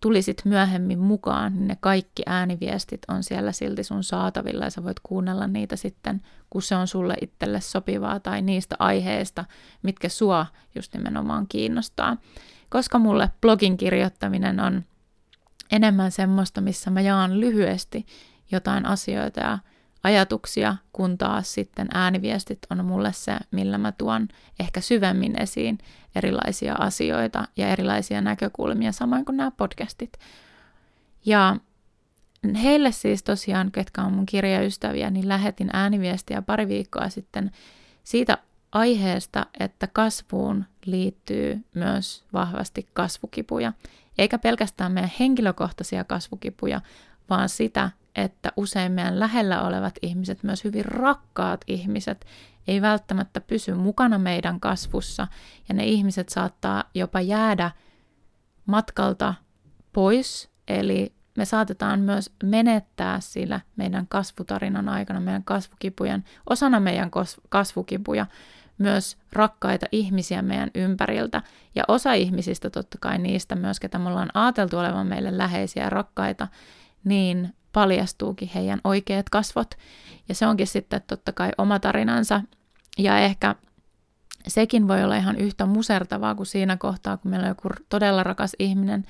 tulisit 0.00 0.42
myöhemmin 0.44 0.98
mukaan, 0.98 1.54
niin 1.54 1.68
ne 1.68 1.76
kaikki 1.80 2.22
ääniviestit 2.26 3.00
on 3.08 3.22
siellä 3.22 3.52
silti 3.52 3.84
sun 3.84 4.04
saatavilla 4.04 4.64
ja 4.64 4.70
sä 4.70 4.84
voit 4.84 5.00
kuunnella 5.02 5.46
niitä 5.46 5.76
sitten, 5.76 6.22
kun 6.50 6.62
se 6.62 6.76
on 6.76 6.88
sulle 6.88 7.14
itselle 7.20 7.60
sopivaa 7.60 8.20
tai 8.20 8.42
niistä 8.42 8.76
aiheista, 8.78 9.44
mitkä 9.82 10.08
sua 10.08 10.46
just 10.74 10.94
nimenomaan 10.94 11.46
kiinnostaa. 11.48 12.16
Koska 12.68 12.98
mulle 12.98 13.30
blogin 13.40 13.76
kirjoittaminen 13.76 14.60
on 14.60 14.84
enemmän 15.72 16.10
semmoista, 16.10 16.60
missä 16.60 16.90
mä 16.90 17.00
jaan 17.00 17.40
lyhyesti 17.40 18.06
jotain 18.52 18.86
asioita 18.86 19.40
ja 19.40 19.58
ajatuksia, 20.02 20.76
kun 20.92 21.18
taas 21.18 21.54
sitten 21.54 21.88
ääniviestit 21.94 22.58
on 22.70 22.84
mulle 22.84 23.12
se, 23.12 23.36
millä 23.50 23.78
mä 23.78 23.92
tuon 23.92 24.28
ehkä 24.60 24.80
syvemmin 24.80 25.42
esiin 25.42 25.78
erilaisia 26.14 26.74
asioita 26.74 27.48
ja 27.56 27.68
erilaisia 27.68 28.20
näkökulmia, 28.20 28.92
samoin 28.92 29.24
kuin 29.24 29.36
nämä 29.36 29.50
podcastit. 29.50 30.12
Ja 31.26 31.56
heille 32.62 32.92
siis 32.92 33.22
tosiaan, 33.22 33.72
ketkä 33.72 34.02
on 34.02 34.12
mun 34.12 34.26
kirjaystäviä, 34.26 35.10
niin 35.10 35.28
lähetin 35.28 35.70
ääniviestiä 35.72 36.42
pari 36.42 36.68
viikkoa 36.68 37.08
sitten 37.08 37.50
siitä 38.04 38.38
aiheesta, 38.72 39.46
että 39.60 39.86
kasvuun 39.86 40.64
liittyy 40.84 41.64
myös 41.74 42.24
vahvasti 42.32 42.88
kasvukipuja. 42.92 43.72
Eikä 44.18 44.38
pelkästään 44.38 44.92
meidän 44.92 45.12
henkilökohtaisia 45.20 46.04
kasvukipuja, 46.04 46.80
vaan 47.30 47.48
sitä, 47.48 47.90
että 48.14 48.52
usein 48.56 48.92
meidän 48.92 49.20
lähellä 49.20 49.62
olevat 49.62 49.94
ihmiset, 50.02 50.42
myös 50.42 50.64
hyvin 50.64 50.84
rakkaat 50.84 51.60
ihmiset, 51.66 52.26
ei 52.68 52.82
välttämättä 52.82 53.40
pysy 53.40 53.74
mukana 53.74 54.18
meidän 54.18 54.60
kasvussa 54.60 55.26
ja 55.68 55.74
ne 55.74 55.84
ihmiset 55.84 56.28
saattaa 56.28 56.84
jopa 56.94 57.20
jäädä 57.20 57.70
matkalta 58.66 59.34
pois, 59.92 60.50
eli 60.68 61.12
me 61.36 61.44
saatetaan 61.44 62.00
myös 62.00 62.32
menettää 62.44 63.20
sillä 63.20 63.60
meidän 63.76 64.06
kasvutarinan 64.08 64.88
aikana, 64.88 65.20
meidän 65.20 65.44
kasvukipujen, 65.44 66.24
osana 66.50 66.80
meidän 66.80 67.10
kasvukipuja, 67.48 68.26
myös 68.78 69.16
rakkaita 69.32 69.86
ihmisiä 69.92 70.42
meidän 70.42 70.70
ympäriltä. 70.74 71.42
Ja 71.74 71.84
osa 71.88 72.12
ihmisistä, 72.12 72.70
totta 72.70 72.98
kai 73.00 73.18
niistä 73.18 73.54
myös, 73.54 73.80
ketä 73.80 73.98
me 73.98 74.08
ollaan 74.08 74.30
ajateltu 74.34 74.78
olevan 74.78 75.06
meille 75.06 75.38
läheisiä 75.38 75.84
ja 75.84 75.90
rakkaita, 75.90 76.48
niin 77.04 77.54
paljastuukin 77.72 78.50
heidän 78.54 78.80
oikeat 78.84 79.30
kasvot. 79.30 79.74
Ja 80.28 80.34
se 80.34 80.46
onkin 80.46 80.66
sitten 80.66 81.02
totta 81.06 81.32
kai 81.32 81.50
oma 81.58 81.78
tarinansa. 81.78 82.40
Ja 82.98 83.18
ehkä 83.18 83.54
sekin 84.48 84.88
voi 84.88 85.04
olla 85.04 85.16
ihan 85.16 85.36
yhtä 85.36 85.66
musertavaa 85.66 86.34
kuin 86.34 86.46
siinä 86.46 86.76
kohtaa, 86.76 87.16
kun 87.16 87.30
meillä 87.30 87.44
on 87.44 87.50
joku 87.50 87.68
todella 87.88 88.22
rakas 88.22 88.56
ihminen, 88.58 89.04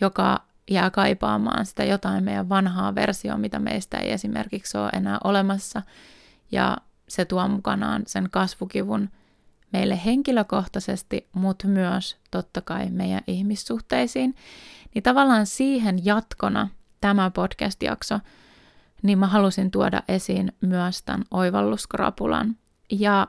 joka 0.00 0.42
jää 0.70 0.90
kaipaamaan 0.90 1.66
sitä 1.66 1.84
jotain 1.84 2.24
meidän 2.24 2.48
vanhaa 2.48 2.94
versioa, 2.94 3.38
mitä 3.38 3.58
meistä 3.58 3.98
ei 3.98 4.12
esimerkiksi 4.12 4.78
ole 4.78 4.90
enää 4.92 5.18
olemassa. 5.24 5.82
Ja 6.52 6.76
se 7.08 7.24
tuo 7.24 7.48
mukanaan 7.48 8.02
sen 8.06 8.28
kasvukivun 8.30 9.10
meille 9.72 10.00
henkilökohtaisesti, 10.04 11.28
mutta 11.32 11.68
myös 11.68 12.16
totta 12.30 12.60
kai 12.60 12.90
meidän 12.90 13.22
ihmissuhteisiin. 13.26 14.34
Niin 14.94 15.02
tavallaan 15.02 15.46
siihen 15.46 16.04
jatkona 16.04 16.68
tämä 17.00 17.30
podcast-jakso, 17.30 18.20
niin 19.02 19.18
mä 19.18 19.26
halusin 19.26 19.70
tuoda 19.70 20.02
esiin 20.08 20.52
myös 20.60 21.02
tämän 21.02 21.24
oivalluskrapulan. 21.30 22.56
Ja 22.90 23.28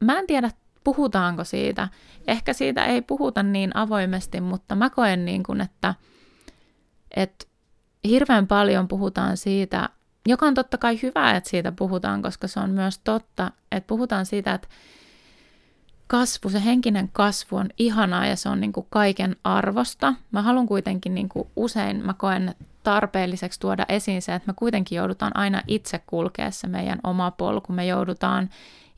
mä 0.00 0.18
en 0.18 0.26
tiedä, 0.26 0.50
puhutaanko 0.84 1.44
siitä. 1.44 1.88
Ehkä 2.26 2.52
siitä 2.52 2.84
ei 2.84 3.02
puhuta 3.02 3.42
niin 3.42 3.76
avoimesti, 3.76 4.40
mutta 4.40 4.74
mä 4.74 4.90
koen 4.90 5.24
niin 5.24 5.42
kuin, 5.42 5.60
että, 5.60 5.94
että 7.16 7.46
hirveän 8.04 8.46
paljon 8.46 8.88
puhutaan 8.88 9.36
siitä, 9.36 9.88
joka 10.26 10.46
on 10.46 10.54
totta 10.54 10.78
kai 10.78 10.98
hyvä, 11.02 11.30
että 11.30 11.50
siitä 11.50 11.72
puhutaan, 11.72 12.22
koska 12.22 12.48
se 12.48 12.60
on 12.60 12.70
myös 12.70 12.98
totta, 12.98 13.50
että 13.72 13.86
puhutaan 13.86 14.26
siitä, 14.26 14.54
että 14.54 14.68
kasvu, 16.06 16.50
se 16.50 16.64
henkinen 16.64 17.08
kasvu 17.12 17.56
on 17.56 17.68
ihanaa 17.78 18.26
ja 18.26 18.36
se 18.36 18.48
on 18.48 18.60
niin 18.60 18.72
kuin 18.72 18.86
kaiken 18.90 19.36
arvosta. 19.44 20.14
Mä 20.30 20.42
haluan 20.42 20.66
kuitenkin 20.66 21.14
niin 21.14 21.28
kuin 21.28 21.48
usein, 21.56 22.06
mä 22.06 22.14
koen 22.14 22.54
tarpeelliseksi 22.82 23.60
tuoda 23.60 23.86
esiin 23.88 24.22
se, 24.22 24.34
että 24.34 24.46
me 24.46 24.54
kuitenkin 24.56 24.96
joudutaan 24.96 25.36
aina 25.36 25.62
itse 25.66 25.98
kulkea 26.06 26.50
se 26.50 26.66
meidän 26.66 26.98
oma 27.04 27.30
polku. 27.30 27.72
Me 27.72 27.86
joudutaan 27.86 28.50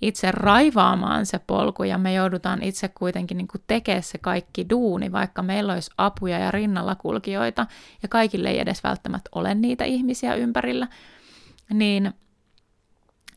itse 0.02 0.32
raivaamaan 0.32 1.26
se 1.26 1.38
polku 1.38 1.82
ja 1.82 1.98
me 1.98 2.14
joudutaan 2.14 2.62
itse 2.62 2.88
kuitenkin 2.88 3.36
niin 3.36 3.48
tekemään 3.66 4.02
se 4.02 4.18
kaikki 4.18 4.66
duuni, 4.70 5.12
vaikka 5.12 5.42
meillä 5.42 5.72
olisi 5.72 5.90
apuja 5.98 6.38
ja 6.38 6.50
rinnalla 6.50 6.94
kulkijoita 6.94 7.66
ja 8.02 8.08
kaikille 8.08 8.50
ei 8.50 8.60
edes 8.60 8.84
välttämättä 8.84 9.30
ole 9.34 9.54
niitä 9.54 9.84
ihmisiä 9.84 10.34
ympärillä, 10.34 10.88
niin 11.72 12.12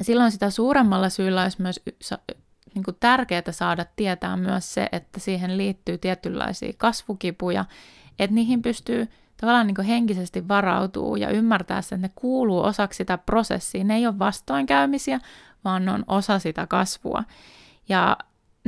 silloin 0.01 0.31
sitä 0.31 0.49
suuremmalla 0.49 1.09
syyllä 1.09 1.43
olisi 1.43 1.61
myös 1.61 1.79
niin 2.75 2.95
tärkeää 2.99 3.51
saada 3.51 3.85
tietää 3.95 4.37
myös 4.37 4.73
se, 4.73 4.89
että 4.91 5.19
siihen 5.19 5.57
liittyy 5.57 5.97
tietynlaisia 5.97 6.73
kasvukipuja, 6.77 7.65
että 8.19 8.35
niihin 8.35 8.61
pystyy 8.61 9.07
tavallaan 9.37 9.67
niin 9.67 9.75
kuin 9.75 9.87
henkisesti 9.87 10.47
varautuu 10.47 11.15
ja 11.15 11.29
ymmärtää 11.29 11.79
että 11.79 11.97
ne 11.97 12.11
kuuluu 12.15 12.63
osaksi 12.63 12.97
sitä 12.97 13.17
prosessia. 13.17 13.83
Ne 13.83 13.95
ei 13.95 14.07
ole 14.07 14.19
vastoinkäymisiä, 14.19 15.19
vaan 15.65 15.85
ne 15.85 15.91
on 15.91 16.03
osa 16.07 16.39
sitä 16.39 16.67
kasvua. 16.67 17.23
Ja 17.89 18.17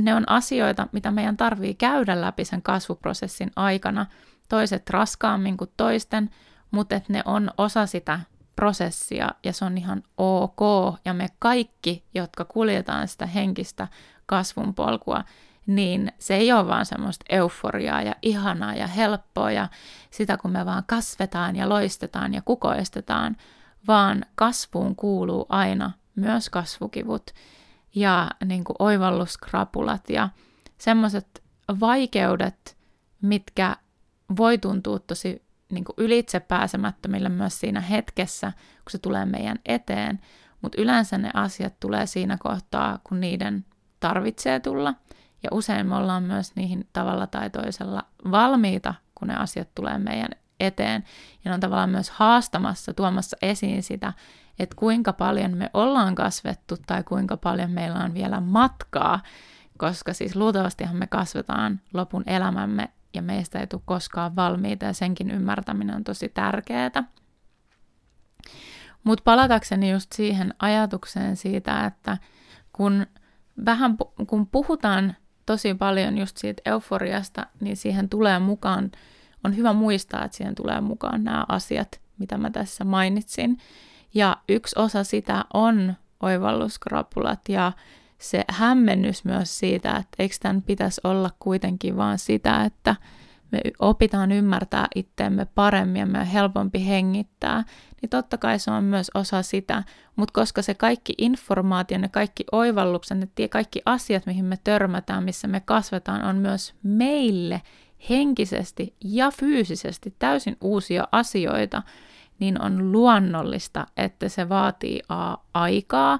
ne 0.02 0.14
on 0.14 0.28
asioita, 0.28 0.88
mitä 0.92 1.10
meidän 1.10 1.36
tarvii 1.36 1.74
käydä 1.74 2.20
läpi 2.20 2.44
sen 2.44 2.62
kasvuprosessin 2.62 3.50
aikana, 3.56 4.06
toiset 4.48 4.90
raskaammin 4.90 5.56
kuin 5.56 5.70
toisten, 5.76 6.30
mutta 6.70 6.96
että 6.96 7.12
ne 7.12 7.22
on 7.24 7.50
osa 7.58 7.86
sitä 7.86 8.20
prosessia 8.56 9.28
ja 9.44 9.52
se 9.52 9.64
on 9.64 9.78
ihan 9.78 10.02
ok. 10.16 10.60
Ja 11.04 11.14
me 11.14 11.28
kaikki, 11.38 12.04
jotka 12.14 12.44
kuljetaan 12.44 13.08
sitä 13.08 13.26
henkistä 13.26 13.88
kasvun 14.26 14.74
polkua, 14.74 15.24
niin 15.66 16.12
se 16.18 16.34
ei 16.34 16.52
ole 16.52 16.66
vaan 16.66 16.86
semmoista 16.86 17.24
euforiaa 17.28 18.02
ja 18.02 18.14
ihanaa 18.22 18.74
ja 18.74 18.86
helppoa 18.86 19.50
ja 19.50 19.68
sitä, 20.10 20.36
kun 20.36 20.50
me 20.50 20.66
vaan 20.66 20.84
kasvetaan 20.86 21.56
ja 21.56 21.68
loistetaan 21.68 22.34
ja 22.34 22.42
kukoistetaan, 22.42 23.36
vaan 23.88 24.24
kasvuun 24.34 24.96
kuuluu 24.96 25.46
aina 25.48 25.92
myös 26.14 26.50
kasvukivut 26.50 27.30
ja 27.94 28.30
niin 28.44 28.64
kuin 28.64 28.76
oivalluskrapulat 28.78 30.10
ja 30.10 30.28
semmoiset 30.78 31.42
vaikeudet, 31.80 32.76
mitkä 33.22 33.76
voi 34.36 34.58
tuntua 34.58 34.98
tosi 34.98 35.42
niin 35.72 35.84
kuin 35.84 35.94
ylitse 35.98 36.40
pääsemättömille 36.40 37.28
myös 37.28 37.60
siinä 37.60 37.80
hetkessä, 37.80 38.52
kun 38.56 38.90
se 38.90 38.98
tulee 38.98 39.24
meidän 39.24 39.58
eteen, 39.66 40.20
mutta 40.62 40.82
yleensä 40.82 41.18
ne 41.18 41.30
asiat 41.34 41.80
tulee 41.80 42.06
siinä 42.06 42.36
kohtaa, 42.40 42.98
kun 43.04 43.20
niiden 43.20 43.64
tarvitsee 44.00 44.60
tulla, 44.60 44.94
ja 45.42 45.48
usein 45.52 45.86
me 45.86 45.96
ollaan 45.96 46.22
myös 46.22 46.56
niihin 46.56 46.88
tavalla 46.92 47.26
tai 47.26 47.50
toisella 47.50 48.02
valmiita, 48.30 48.94
kun 49.14 49.28
ne 49.28 49.36
asiat 49.36 49.68
tulee 49.74 49.98
meidän 49.98 50.30
eteen, 50.60 51.04
ja 51.44 51.50
ne 51.50 51.54
on 51.54 51.60
tavallaan 51.60 51.90
myös 51.90 52.10
haastamassa, 52.10 52.94
tuomassa 52.94 53.36
esiin 53.42 53.82
sitä, 53.82 54.12
että 54.58 54.76
kuinka 54.76 55.12
paljon 55.12 55.56
me 55.56 55.70
ollaan 55.74 56.14
kasvettu 56.14 56.76
tai 56.86 57.04
kuinka 57.04 57.36
paljon 57.36 57.70
meillä 57.70 57.98
on 57.98 58.14
vielä 58.14 58.40
matkaa, 58.40 59.20
koska 59.78 60.12
siis 60.12 60.36
luultavastihan 60.36 60.96
me 60.96 61.06
kasvetaan 61.06 61.80
lopun 61.94 62.22
elämämme 62.26 62.88
ja 63.14 63.22
meistä 63.22 63.58
ei 63.58 63.66
tule 63.66 63.82
koskaan 63.84 64.36
valmiita 64.36 64.84
ja 64.84 64.92
senkin 64.92 65.30
ymmärtäminen 65.30 65.96
on 65.96 66.04
tosi 66.04 66.28
tärkeää. 66.28 67.04
Mutta 69.04 69.22
palatakseni 69.24 69.90
just 69.90 70.12
siihen 70.12 70.54
ajatukseen 70.58 71.36
siitä, 71.36 71.86
että 71.86 72.18
kun 72.72 73.06
vähän 73.66 73.96
kun 74.26 74.46
puhutaan 74.46 75.16
tosi 75.50 75.74
paljon 75.74 76.18
just 76.18 76.36
siitä 76.36 76.62
euforiasta, 76.64 77.46
niin 77.60 77.76
siihen 77.76 78.08
tulee 78.08 78.38
mukaan, 78.38 78.90
on 79.44 79.56
hyvä 79.56 79.72
muistaa, 79.72 80.24
että 80.24 80.36
siihen 80.36 80.54
tulee 80.54 80.80
mukaan 80.80 81.24
nämä 81.24 81.44
asiat, 81.48 82.00
mitä 82.18 82.38
mä 82.38 82.50
tässä 82.50 82.84
mainitsin. 82.84 83.58
Ja 84.14 84.36
yksi 84.48 84.78
osa 84.78 85.04
sitä 85.04 85.44
on 85.54 85.94
oivalluskrapulat 86.22 87.40
ja 87.48 87.72
se 88.18 88.44
hämmennys 88.48 89.24
myös 89.24 89.58
siitä, 89.58 89.90
että 89.90 90.16
eikö 90.18 90.34
tämän 90.40 90.62
pitäisi 90.62 91.00
olla 91.04 91.30
kuitenkin 91.38 91.96
vaan 91.96 92.18
sitä, 92.18 92.64
että 92.64 92.96
me 93.52 93.60
opitaan 93.78 94.32
ymmärtää 94.32 94.86
itteemme 94.94 95.46
paremmin 95.54 96.00
ja 96.00 96.06
me 96.06 96.18
on 96.18 96.26
helpompi 96.26 96.86
hengittää, 96.86 97.64
niin 98.02 98.10
totta 98.10 98.38
kai 98.38 98.58
se 98.58 98.70
on 98.70 98.84
myös 98.84 99.10
osa 99.14 99.42
sitä. 99.42 99.82
Mutta 100.16 100.32
koska 100.32 100.62
se 100.62 100.74
kaikki 100.74 101.14
informaatio, 101.18 101.98
ne 101.98 102.08
kaikki 102.08 102.44
oivallukset, 102.52 103.18
ne 103.18 103.48
kaikki 103.48 103.82
asiat, 103.84 104.26
mihin 104.26 104.44
me 104.44 104.58
törmätään, 104.64 105.24
missä 105.24 105.48
me 105.48 105.60
kasvetaan, 105.60 106.24
on 106.24 106.36
myös 106.36 106.74
meille 106.82 107.62
henkisesti 108.10 108.94
ja 109.04 109.30
fyysisesti 109.30 110.14
täysin 110.18 110.56
uusia 110.60 111.08
asioita, 111.12 111.82
niin 112.38 112.62
on 112.62 112.92
luonnollista, 112.92 113.86
että 113.96 114.28
se 114.28 114.48
vaatii 114.48 115.02
a, 115.08 115.36
aikaa 115.54 116.18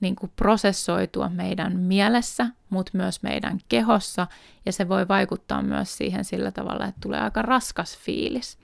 niin 0.00 0.16
kuin 0.16 0.32
prosessoitua 0.36 1.28
meidän 1.28 1.76
mielessä, 1.76 2.46
mutta 2.70 2.90
myös 2.94 3.22
meidän 3.22 3.58
kehossa, 3.68 4.26
ja 4.66 4.72
se 4.72 4.88
voi 4.88 5.08
vaikuttaa 5.08 5.62
myös 5.62 5.96
siihen 5.96 6.24
sillä 6.24 6.50
tavalla, 6.50 6.86
että 6.86 7.00
tulee 7.00 7.20
aika 7.20 7.42
raskas 7.42 7.98
fiilis. 7.98 8.58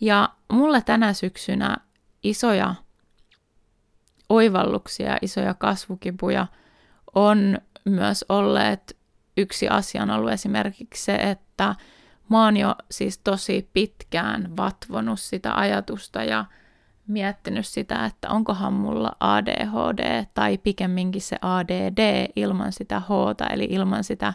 Ja 0.00 0.28
mulle 0.52 0.82
tänä 0.82 1.12
syksynä 1.12 1.76
isoja 2.22 2.74
oivalluksia, 4.28 5.18
isoja 5.22 5.54
kasvukipuja 5.54 6.46
on 7.14 7.58
myös 7.84 8.24
olleet, 8.28 8.96
yksi 9.36 9.68
asia 9.68 10.02
on 10.02 10.10
ollut 10.10 10.32
esimerkiksi 10.32 11.04
se, 11.04 11.14
että 11.14 11.74
mä 12.28 12.44
oon 12.44 12.56
jo 12.56 12.74
siis 12.90 13.18
tosi 13.18 13.70
pitkään 13.72 14.56
vatvonut 14.56 15.20
sitä 15.20 15.54
ajatusta 15.54 16.24
ja 16.24 16.44
miettinyt 17.06 17.66
sitä, 17.66 18.04
että 18.04 18.30
onkohan 18.30 18.72
mulla 18.72 19.12
ADHD 19.20 20.24
tai 20.34 20.58
pikemminkin 20.58 21.22
se 21.22 21.36
ADD 21.42 22.28
ilman 22.36 22.72
sitä 22.72 23.00
H 23.00 23.10
eli 23.52 23.66
ilman 23.70 24.04
sitä 24.04 24.34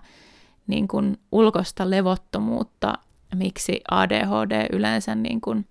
niin 0.68 0.88
kuin 0.88 1.20
ulkosta 1.32 1.90
levottomuutta, 1.90 2.94
miksi 3.36 3.82
ADHD 3.92 4.68
yleensä 4.72 5.16
niin 5.16 5.42
kuin 5.42 5.66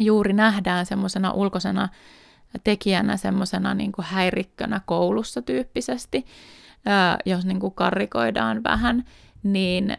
juuri 0.00 0.32
nähdään 0.32 0.86
semmoisena 0.86 1.32
ulkoisena 1.32 1.88
tekijänä, 2.64 3.16
semmoisena 3.16 3.74
niin 3.74 3.92
häirikkönä 3.98 4.80
koulussa 4.86 5.42
tyyppisesti, 5.42 6.26
jos 7.26 7.44
niin 7.46 7.60
kuin 7.60 7.74
karrikoidaan 7.74 8.64
vähän, 8.64 9.04
niin 9.42 9.96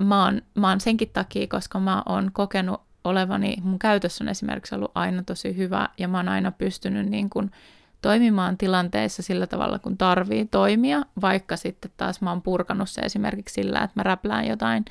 mä 0.00 0.24
oon, 0.24 0.42
mä 0.54 0.68
oon 0.68 0.80
senkin 0.80 1.10
takia, 1.12 1.46
koska 1.46 1.80
mä 1.80 2.02
oon 2.06 2.30
kokenut 2.32 2.80
olevani, 3.04 3.56
mun 3.62 3.78
käytössä 3.78 4.24
on 4.24 4.28
esimerkiksi 4.28 4.74
ollut 4.74 4.92
aina 4.94 5.22
tosi 5.22 5.56
hyvä, 5.56 5.88
ja 5.98 6.08
mä 6.08 6.16
oon 6.16 6.28
aina 6.28 6.52
pystynyt 6.52 7.06
niin 7.06 7.30
kuin 7.30 7.50
toimimaan 8.02 8.58
tilanteissa 8.58 9.22
sillä 9.22 9.46
tavalla, 9.46 9.78
kun 9.78 9.98
tarvii 9.98 10.46
toimia, 10.46 11.02
vaikka 11.20 11.56
sitten 11.56 11.90
taas 11.96 12.20
mä 12.20 12.30
oon 12.30 12.42
purkanut 12.42 12.90
se 12.90 13.00
esimerkiksi 13.00 13.54
sillä, 13.54 13.78
että 13.78 14.00
mä 14.00 14.02
räplään 14.02 14.46
jotain 14.46 14.84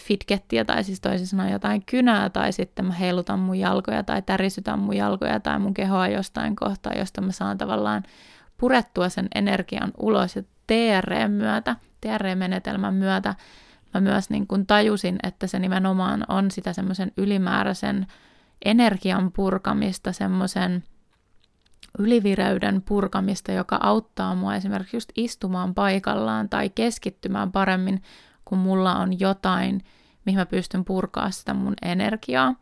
fitgettiä 0.00 0.64
tai 0.64 0.84
siis 0.84 1.00
toisin 1.00 1.26
sanoen 1.26 1.52
jotain 1.52 1.82
kynää 1.86 2.30
tai 2.30 2.52
sitten 2.52 2.84
mä 2.84 2.92
heilutan 2.92 3.38
mun 3.38 3.58
jalkoja 3.58 4.02
tai 4.02 4.22
tärisytän 4.22 4.78
mun 4.78 4.96
jalkoja 4.96 5.40
tai 5.40 5.58
mun 5.58 5.74
kehoa 5.74 6.08
jostain 6.08 6.56
kohtaa, 6.56 6.92
josta 6.98 7.20
mä 7.20 7.32
saan 7.32 7.58
tavallaan 7.58 8.02
purettua 8.58 9.08
sen 9.08 9.28
energian 9.34 9.92
ulos 9.98 10.36
ja 10.36 10.42
TR-myötä, 10.66 11.76
TR-menetelmän 12.00 12.94
myötä 12.94 13.34
mä 13.94 14.00
myös 14.00 14.30
niin 14.30 14.46
kuin 14.46 14.66
tajusin, 14.66 15.18
että 15.22 15.46
se 15.46 15.58
nimenomaan 15.58 16.24
on 16.28 16.50
sitä 16.50 16.72
semmoisen 16.72 17.12
ylimääräisen 17.16 18.06
energian 18.64 19.32
purkamista, 19.32 20.12
semmoisen 20.12 20.84
ylivireyden 21.98 22.82
purkamista, 22.82 23.52
joka 23.52 23.78
auttaa 23.82 24.34
mua 24.34 24.54
esimerkiksi 24.54 24.96
just 24.96 25.12
istumaan 25.16 25.74
paikallaan 25.74 26.48
tai 26.48 26.70
keskittymään 26.70 27.52
paremmin, 27.52 28.02
kun 28.44 28.58
mulla 28.58 28.96
on 28.96 29.20
jotain, 29.20 29.80
mihin 30.24 30.38
mä 30.38 30.46
pystyn 30.46 30.84
purkaa 30.84 31.30
sitä 31.30 31.54
mun 31.54 31.74
energiaa. 31.82 32.54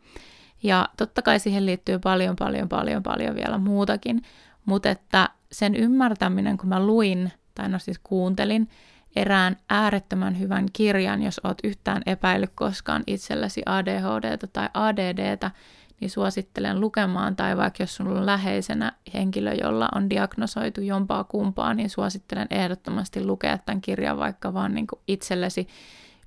Ja 0.63 0.89
totta 0.97 1.21
kai 1.21 1.39
siihen 1.39 1.65
liittyy 1.65 1.99
paljon, 1.99 2.35
paljon, 2.35 2.69
paljon, 2.69 3.03
paljon 3.03 3.35
vielä 3.35 3.57
muutakin, 3.57 4.21
mutta 4.65 4.89
että 4.89 5.29
sen 5.51 5.75
ymmärtäminen, 5.75 6.57
kun 6.57 6.69
mä 6.69 6.85
luin, 6.85 7.31
tai 7.55 7.69
no 7.69 7.79
siis 7.79 7.99
kuuntelin, 8.03 8.69
erään 9.15 9.57
äärettömän 9.69 10.39
hyvän 10.39 10.65
kirjan, 10.73 11.23
jos 11.23 11.41
oot 11.43 11.57
yhtään 11.63 12.01
epäillyt 12.05 12.51
koskaan 12.55 13.03
itsellesi 13.07 13.61
ADHDta 13.65 14.47
tai 14.47 14.69
ADDtä, 14.73 15.51
niin 15.99 16.09
suosittelen 16.09 16.79
lukemaan, 16.79 17.35
tai 17.35 17.57
vaikka 17.57 17.83
jos 17.83 17.95
sulla 17.95 18.19
on 18.19 18.25
läheisenä 18.25 18.91
henkilö, 19.13 19.53
jolla 19.53 19.89
on 19.95 20.09
diagnosoitu 20.09 20.81
jompaa 20.81 21.23
kumpaa, 21.23 21.73
niin 21.73 21.89
suosittelen 21.89 22.47
ehdottomasti 22.49 23.25
lukea 23.25 23.57
tämän 23.57 23.81
kirjan 23.81 24.17
vaikka 24.17 24.53
vaan 24.53 24.73
niin 24.73 24.87
itsellesi 25.07 25.67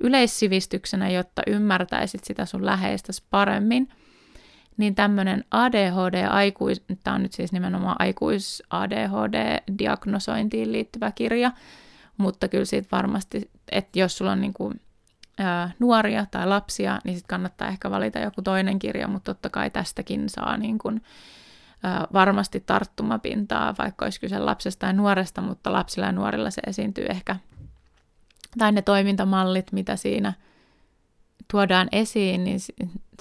yleissivistyksenä, 0.00 1.11
jotta 1.11 1.43
ymmärtäisit 1.47 2.25
sitä 2.25 2.47
sun 2.47 2.66
läheistäsi 2.66 3.23
paremmin. 3.31 3.88
Niin 4.76 4.95
tämmöinen 4.95 5.45
ADHD-aikuis, 5.50 6.83
tämä 7.05 7.16
on 7.16 7.23
nyt 7.23 7.33
siis 7.33 7.52
nimenomaan 7.52 7.97
aikuis-ADHD-diagnosointiin 7.99 10.73
liittyvä 10.73 11.12
kirja, 11.12 11.52
mutta 12.16 12.49
kyllä 12.49 12.64
siitä 12.64 12.88
varmasti, 12.92 13.50
että 13.73 13.99
jos 13.99 14.18
sulla 14.18 14.32
on 14.32 14.40
niin 14.40 14.54
kuin, 14.54 14.80
ää, 15.38 15.70
nuoria 15.78 16.26
tai 16.30 16.46
lapsia, 16.46 16.99
niin 17.04 17.16
sitten 17.16 17.28
kannattaa 17.28 17.68
ehkä 17.68 17.90
valita 17.90 18.18
joku 18.18 18.42
toinen 18.42 18.78
kirja, 18.78 19.08
mutta 19.08 19.35
totta 19.35 19.50
kai 19.50 19.70
tästäkin 19.70 20.28
saa 20.28 20.56
niin 20.56 20.78
kuin, 20.78 21.02
ää, 21.82 22.06
varmasti 22.12 22.61
tarttumapintaa, 22.61 23.75
vaikka 23.78 24.06
olisi 24.06 24.20
kyse 24.20 24.38
lapsesta 24.38 24.80
tai 24.80 24.92
nuoresta, 24.92 25.40
mutta 25.40 25.73
lapsilla 25.73 26.06
ja 26.06 26.12
nuorilla 26.12 26.50
se 26.50 26.62
esiintyy 26.66 27.06
ehkä, 27.08 27.37
tai 28.58 28.73
ne 28.73 28.82
toimintamallit, 28.82 29.73
mitä 29.73 29.96
siinä 29.96 30.32
tuodaan 31.50 31.88
esiin, 31.92 32.44
niin 32.44 32.61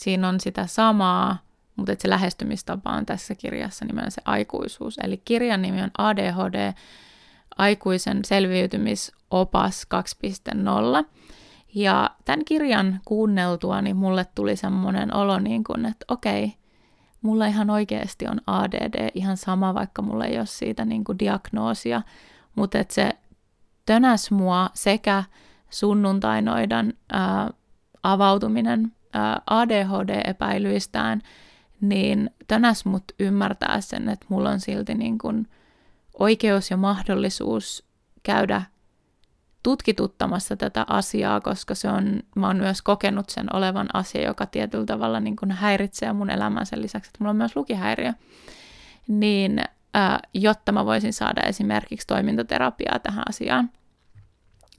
siinä 0.02 0.30
on 0.30 0.40
sitä 0.40 0.68
samaa, 0.68 1.38
mutta 1.76 1.94
se 2.00 2.10
lähestymistapa 2.10 2.92
on 2.92 3.06
tässä 3.06 3.36
kirjassa 3.36 3.86
nimenomaan 3.86 4.12
se 4.12 4.22
aikuisuus. 4.26 4.98
Eli 5.04 5.22
kirjan 5.26 5.62
nimi 5.62 5.82
on 5.82 5.92
ADHD, 5.98 6.74
aikuisen 7.56 8.20
selviytymisopas 8.26 9.88
2.0. 11.04 11.10
Ja 11.76 12.10
tämän 12.26 12.46
kirjan 12.46 13.00
kuunneltua, 13.06 13.82
niin 13.82 13.96
mulle 13.96 14.26
tuli 14.36 14.56
semmoinen 14.56 15.16
olo, 15.16 15.40
niin 15.40 15.64
kuin, 15.64 15.86
että 15.86 16.06
okei, 16.08 16.54
mulla 17.22 17.46
ihan 17.46 17.70
oikeasti 17.70 18.28
on 18.28 18.42
ADD, 18.48 19.10
ihan 19.14 19.38
sama, 19.38 19.74
vaikka 19.74 20.02
mulla 20.02 20.26
ei 20.26 20.38
ole 20.38 20.46
siitä 20.46 20.86
niin 20.86 21.04
kuin 21.04 21.20
diagnoosia, 21.20 22.02
mutta 22.56 22.80
että 22.80 22.94
se 22.94 23.12
tönäs 23.86 24.32
mua 24.32 24.70
sekä 24.74 25.24
sunnuntainoidan 25.70 26.94
ää, 27.14 27.50
avautuminen 28.04 28.92
ää, 29.14 29.42
ADHD-epäilyistään, 29.50 31.22
niin 31.82 32.30
tönäs 32.48 32.86
mut 32.86 33.04
ymmärtää 33.20 33.82
sen, 33.82 34.10
että 34.10 34.26
mulla 34.30 34.50
on 34.50 34.60
silti 34.60 34.96
niin 34.96 35.18
kuin 35.18 35.48
oikeus 36.20 36.72
ja 36.72 36.78
mahdollisuus 36.78 37.86
käydä 38.24 38.62
tutkituttamassa 39.64 40.56
tätä 40.56 40.86
asiaa, 40.90 41.42
koska 41.42 41.76
se 41.76 41.90
on, 41.90 42.20
mä 42.36 42.48
oon 42.48 42.58
myös 42.58 42.82
kokenut 42.82 43.30
sen 43.30 43.56
olevan 43.56 43.88
asia, 43.94 44.28
joka 44.28 44.46
tietyllä 44.46 44.86
tavalla 44.86 45.20
niin 45.20 45.36
kuin 45.36 45.52
häiritsee 45.52 46.14
mun 46.14 46.30
elämää 46.30 46.66
sen 46.66 46.82
lisäksi, 46.82 47.10
että 47.10 47.18
mulla 47.20 47.30
on 47.30 47.36
myös 47.36 47.56
lukihäiriö, 47.56 48.14
niin 49.08 49.60
äh, 49.96 50.20
jotta 50.34 50.72
mä 50.72 50.86
voisin 50.86 51.14
saada 51.14 51.42
esimerkiksi 51.42 52.08
toimintaterapiaa 52.08 53.00
tähän 53.00 53.24
asiaan. 53.30 53.70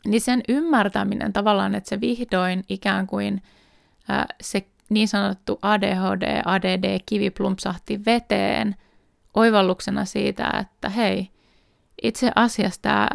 Niin 0.06 0.20
sen 0.20 0.42
ymmärtäminen 0.48 1.32
tavallaan, 1.32 1.74
että 1.74 1.88
se 1.88 2.00
vihdoin 2.00 2.64
ikään 2.68 3.06
kuin 3.06 3.42
äh, 4.10 4.26
se 4.40 4.66
niin 4.88 5.08
sanottu 5.08 5.58
ADHD, 5.62 6.42
ADD-kivi 6.44 7.30
plumpsahti 7.30 8.04
veteen– 8.04 8.76
oivalluksena 9.36 10.04
siitä, 10.04 10.50
että 10.60 10.88
hei, 10.88 11.30
itse 12.02 12.30
asiassa 12.34 12.82
tämä 12.82 13.08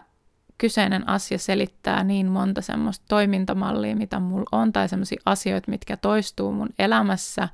kyseinen 0.58 1.10
asia 1.10 1.38
selittää 1.38 2.04
niin 2.04 2.28
monta 2.28 2.62
semmoista 2.62 3.06
toimintamallia, 3.10 3.96
mitä 3.96 4.20
mulla 4.20 4.50
on, 4.52 4.74
tai 4.74 4.90
semmoisia 4.90 5.22
asioita, 5.26 5.72
mitkä 5.72 5.98
toistuu 5.98 6.54
mun 6.54 6.70
elämässä, 6.80 7.50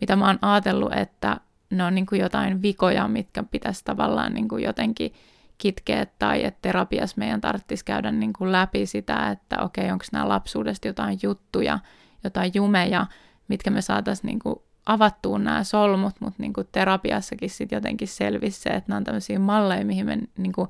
mitä 0.00 0.16
mä 0.16 0.26
oon 0.26 0.38
ajatellut, 0.42 0.92
että 0.92 1.40
ne 1.70 1.84
on 1.84 1.94
niin 1.94 2.06
kuin 2.06 2.20
jotain 2.20 2.62
vikoja, 2.62 3.08
mitkä 3.08 3.42
pitäisi 3.42 3.84
tavallaan 3.84 4.34
niin 4.34 4.48
kuin 4.48 4.64
jotenkin 4.64 5.12
kitkeä, 5.58 6.06
tai 6.18 6.44
että 6.44 6.58
terapiassa 6.62 7.18
meidän 7.18 7.40
tarvitsisi 7.40 7.84
käydä 7.84 8.10
niin 8.10 8.32
kuin 8.32 8.52
läpi 8.52 8.86
sitä, 8.86 9.30
että 9.30 9.62
okei, 9.62 9.90
onko 9.90 10.04
nämä 10.12 10.28
lapsuudesta 10.28 10.88
jotain 10.88 11.18
juttuja, 11.22 11.78
jotain 12.24 12.50
jumeja, 12.54 13.06
mitkä 13.48 13.70
me 13.70 13.82
saataisiin 13.82 14.26
niin 14.26 14.38
kuin 14.38 14.56
avattuun 14.86 15.44
nämä 15.44 15.64
solmut, 15.64 16.14
mutta 16.20 16.42
niin 16.42 16.52
kuin 16.52 16.68
terapiassakin 16.72 17.50
sitten 17.50 17.76
jotenkin 17.76 18.08
selvisi 18.08 18.60
se, 18.60 18.70
että 18.70 18.88
nämä 18.88 18.96
on 18.96 19.04
tämmöisiä 19.04 19.38
malleja, 19.38 19.84
mihin 19.84 20.06
me 20.06 20.18
niin 20.38 20.52
kuin 20.52 20.68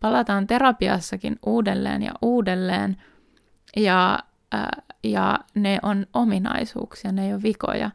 palataan 0.00 0.46
terapiassakin 0.46 1.36
uudelleen 1.46 2.02
ja 2.02 2.12
uudelleen, 2.22 2.96
ja, 3.76 4.18
ää, 4.52 4.82
ja 5.04 5.38
ne 5.54 5.78
on 5.82 6.06
ominaisuuksia, 6.14 7.12
ne 7.12 7.26
ei 7.26 7.32
ole 7.32 7.42
vikoja, 7.42 7.90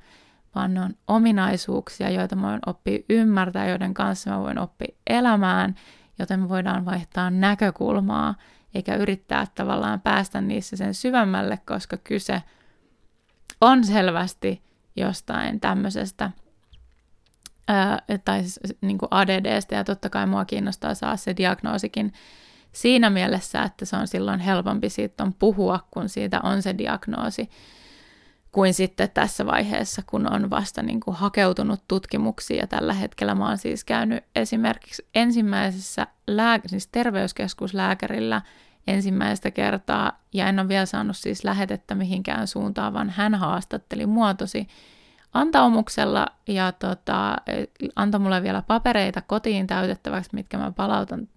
vaan 0.56 0.74
ne 0.74 0.82
on 0.82 0.94
ominaisuuksia, 1.08 2.10
joita 2.10 2.36
mä 2.36 2.48
voin 2.48 2.60
oppia 2.66 3.00
ymmärtää, 3.10 3.70
joiden 3.70 3.94
kanssa 3.94 4.32
mä 4.32 4.40
voin 4.40 4.60
oppia 4.60 4.96
elämään, 5.08 5.76
joten 6.20 6.40
me 6.40 6.50
voidaan 6.50 6.86
vaihtaa 6.86 7.30
näkökulmaa, 7.30 8.36
eikä 8.76 8.96
yrittää 8.96 9.48
tavallaan 9.56 10.02
päästä 10.02 10.42
niissä 10.42 10.78
sen 10.78 10.94
syvemmälle, 10.94 11.60
koska 11.66 11.98
kyse 11.98 12.42
on 13.62 13.84
selvästi 13.84 14.64
jostain 14.96 15.60
tämmöisestä 15.60 16.32
ää, 17.68 18.02
tai 18.26 18.42
siis, 18.42 18.60
niin 18.82 18.98
kuin 18.98 19.08
ADDstä, 19.12 19.76
ja 19.76 19.84
totta 19.84 20.10
kai 20.10 20.28
mua 20.28 20.46
kiinnostaa 20.46 20.94
saa 20.94 21.18
se 21.18 21.38
diagnoosikin 21.38 22.14
siinä 22.72 23.10
mielessä, 23.10 23.64
että 23.64 23.86
se 23.86 23.96
on 23.96 24.08
silloin 24.08 24.40
helpompi 24.40 24.90
siitä 24.90 25.24
on 25.24 25.34
puhua, 25.34 25.80
kun 25.92 26.10
siitä 26.10 26.40
on 26.44 26.62
se 26.62 26.78
diagnoosi, 26.78 27.50
kuin 28.52 28.74
sitten 28.74 29.10
tässä 29.14 29.46
vaiheessa, 29.46 30.02
kun 30.06 30.34
on 30.34 30.50
vasta 30.50 30.82
niin 30.82 31.00
kuin 31.00 31.16
hakeutunut 31.16 31.84
tutkimuksiin. 31.88 32.60
Ja 32.60 32.68
tällä 32.68 32.94
hetkellä 32.94 33.36
mä 33.36 33.48
oon 33.48 33.58
siis 33.58 33.84
käynyt 33.84 34.24
esimerkiksi 34.36 35.08
ensimmäisessä 35.16 36.08
lääk- 36.32 36.70
siis 36.70 36.88
terveyskeskuslääkärillä 36.88 38.42
ensimmäistä 38.88 39.52
kertaa, 39.52 40.20
ja 40.34 40.48
en 40.48 40.60
ole 40.60 40.68
vielä 40.68 40.86
saanut 40.86 41.18
siis 41.18 41.44
lähetettä 41.44 41.96
mihinkään 41.96 42.48
suuntaan, 42.48 42.94
vaan 42.94 43.10
hän 43.10 43.36
haastatteli 43.36 44.06
muotosi 44.06 44.68
antaumuksella, 45.34 46.28
ja 46.48 46.72
tota, 46.72 47.36
antoi 47.96 48.20
mulle 48.20 48.44
vielä 48.44 48.62
papereita 48.62 49.22
kotiin 49.22 49.68
täytettäväksi, 49.68 50.30
mitkä 50.34 50.58
mä 50.58 50.72
palautan, 50.72 51.28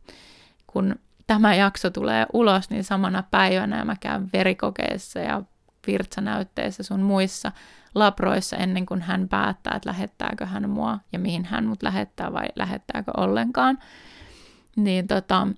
kun 0.67 0.97
tämä 1.27 1.55
jakso 1.55 1.91
tulee 1.91 2.27
ulos, 2.33 2.71
niin 2.71 2.85
samana 2.85 3.23
päivänä 3.31 3.85
mä 3.85 3.97
käyn 4.01 4.31
verikokeissa 4.33 5.19
ja 5.19 5.43
virtsanäytteissä 5.87 6.83
sun 6.83 7.01
muissa 7.01 7.53
labroissa 7.95 8.57
ennen 8.57 8.87
kuin 8.87 9.03
hän 9.03 9.29
päättää, 9.29 9.77
että 9.77 9.89
lähettääkö 9.89 10.47
hän 10.47 10.71
mua 10.71 10.99
ja 11.13 11.19
mihin 11.19 11.45
hän 11.45 11.67
mut 11.67 11.83
lähettää 11.83 12.33
vai 12.33 12.47
lähettääkö 12.57 13.11
ollenkaan. 13.17 13.79
Niin 14.77 15.07
tota, 15.07 15.49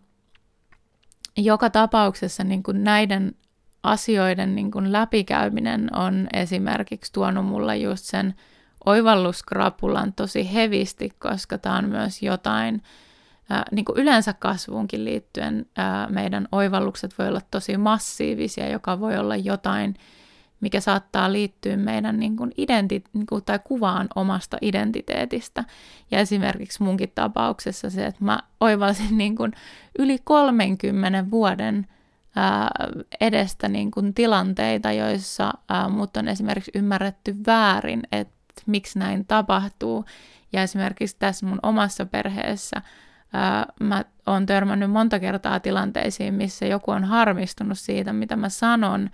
joka 1.44 1.70
tapauksessa 1.70 2.44
niin 2.44 2.62
kuin 2.62 2.84
näiden 2.84 3.34
asioiden 3.82 4.54
niin 4.54 4.70
kuin 4.70 4.92
läpikäyminen 4.92 5.96
on 5.96 6.28
esimerkiksi 6.32 7.12
tuonut 7.12 7.46
mulle 7.46 7.76
just 7.76 8.04
sen 8.04 8.34
oivalluskrapulan 8.86 10.12
tosi 10.12 10.54
hevisti, 10.54 11.10
koska 11.18 11.58
tämä 11.58 11.76
on 11.76 11.88
myös 11.88 12.22
jotain, 12.22 12.82
ää, 13.50 13.64
niin 13.70 13.84
kuin 13.84 13.98
yleensä 13.98 14.32
kasvuunkin 14.32 15.04
liittyen 15.04 15.66
ää, 15.76 16.06
meidän 16.10 16.48
oivallukset 16.52 17.18
voi 17.18 17.28
olla 17.28 17.40
tosi 17.50 17.76
massiivisia, 17.76 18.68
joka 18.70 19.00
voi 19.00 19.16
olla 19.18 19.36
jotain, 19.36 19.94
mikä 20.60 20.80
saattaa 20.80 21.32
liittyä 21.32 21.76
meidän 21.76 22.20
niin 22.20 22.36
kuin 22.36 22.52
identi- 22.52 23.04
niin 23.12 23.26
kuin, 23.26 23.44
tai 23.44 23.60
kuvaan 23.64 24.08
omasta 24.14 24.58
identiteetistä. 24.62 25.64
Ja 26.10 26.18
esimerkiksi 26.18 26.82
munkin 26.82 27.12
tapauksessa 27.14 27.90
se, 27.90 28.06
että 28.06 28.24
mä 28.24 28.38
oivalsin 28.60 29.18
niin 29.18 29.36
kuin 29.36 29.52
yli 29.98 30.18
30 30.24 31.30
vuoden 31.30 31.86
ää, 32.36 32.70
edestä 33.20 33.68
niin 33.68 33.90
kuin 33.90 34.14
tilanteita, 34.14 34.92
joissa 34.92 35.52
ää, 35.68 35.88
mut 35.88 36.16
on 36.16 36.28
esimerkiksi 36.28 36.70
ymmärretty 36.74 37.36
väärin, 37.46 38.02
että 38.12 38.34
miksi 38.66 38.98
näin 38.98 39.24
tapahtuu. 39.26 40.04
Ja 40.52 40.62
esimerkiksi 40.62 41.16
tässä 41.18 41.46
mun 41.46 41.58
omassa 41.62 42.06
perheessä 42.06 42.82
ää, 43.32 43.66
mä 43.80 44.04
oon 44.26 44.46
törmännyt 44.46 44.90
monta 44.90 45.20
kertaa 45.20 45.60
tilanteisiin, 45.60 46.34
missä 46.34 46.66
joku 46.66 46.90
on 46.90 47.04
harmistunut 47.04 47.78
siitä, 47.78 48.12
mitä 48.12 48.36
mä 48.36 48.48
sanon, 48.48 49.10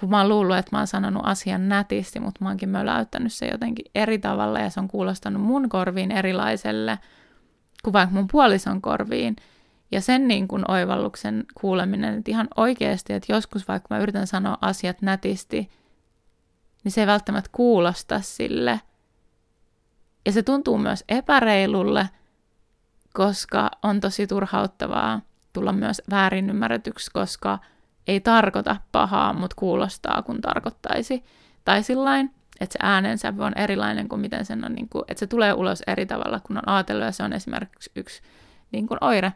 kun 0.00 0.10
mä 0.10 0.18
oon 0.18 0.28
luullut, 0.28 0.56
että 0.56 0.76
mä 0.76 0.78
oon 0.78 0.86
sanonut 0.86 1.22
asian 1.24 1.68
nätisti, 1.68 2.20
mutta 2.20 2.44
mä 2.44 2.48
oonkin 2.48 2.68
möläyttänyt 2.68 3.32
se 3.32 3.46
jotenkin 3.46 3.84
eri 3.94 4.18
tavalla 4.18 4.60
ja 4.60 4.70
se 4.70 4.80
on 4.80 4.88
kuulostanut 4.88 5.42
mun 5.42 5.68
korviin 5.68 6.10
erilaiselle 6.10 6.98
kuin 7.84 7.92
vaikka 7.92 8.14
mun 8.14 8.28
puolison 8.32 8.82
korviin. 8.82 9.36
Ja 9.92 10.00
sen 10.00 10.28
niin 10.28 10.48
kuin 10.48 10.70
oivalluksen 10.70 11.44
kuuleminen, 11.60 12.18
että 12.18 12.30
ihan 12.30 12.48
oikeasti, 12.56 13.12
että 13.12 13.32
joskus 13.32 13.68
vaikka 13.68 13.94
mä 13.94 14.00
yritän 14.00 14.26
sanoa 14.26 14.58
asiat 14.60 15.02
nätisti, 15.02 15.70
niin 16.84 16.92
se 16.92 17.00
ei 17.00 17.06
välttämättä 17.06 17.50
kuulosta 17.52 18.20
sille. 18.20 18.80
Ja 20.26 20.32
se 20.32 20.42
tuntuu 20.42 20.78
myös 20.78 21.04
epäreilulle, 21.08 22.08
koska 23.14 23.70
on 23.82 24.00
tosi 24.00 24.26
turhauttavaa 24.26 25.20
tulla 25.52 25.72
myös 25.72 26.02
väärin 26.10 26.50
ymmärretyksi, 26.50 27.10
koska 27.10 27.58
ei 28.06 28.20
tarkoita 28.20 28.76
pahaa, 28.92 29.32
mutta 29.32 29.56
kuulostaa 29.58 30.22
kun 30.22 30.40
tarkoittaisi. 30.40 31.24
Tai 31.64 31.82
sillain, 31.82 32.34
että 32.60 32.72
se 32.72 32.78
äänensävy 32.82 33.42
on 33.42 33.52
erilainen 33.56 34.08
kuin 34.08 34.20
miten 34.20 34.44
sen 34.44 34.64
on, 34.64 34.72
niin 34.72 34.88
kuin, 34.88 35.04
että 35.08 35.20
se 35.20 35.26
tulee 35.26 35.52
ulos 35.52 35.82
eri 35.86 36.06
tavalla, 36.06 36.40
kun 36.40 36.56
on 36.56 36.68
ajatellut, 36.68 37.04
ja 37.04 37.12
se 37.12 37.22
on 37.22 37.32
esimerkiksi 37.32 37.90
yksi 37.96 38.22
niin 38.72 38.86
kuin 38.86 38.98
oire. 39.04 39.32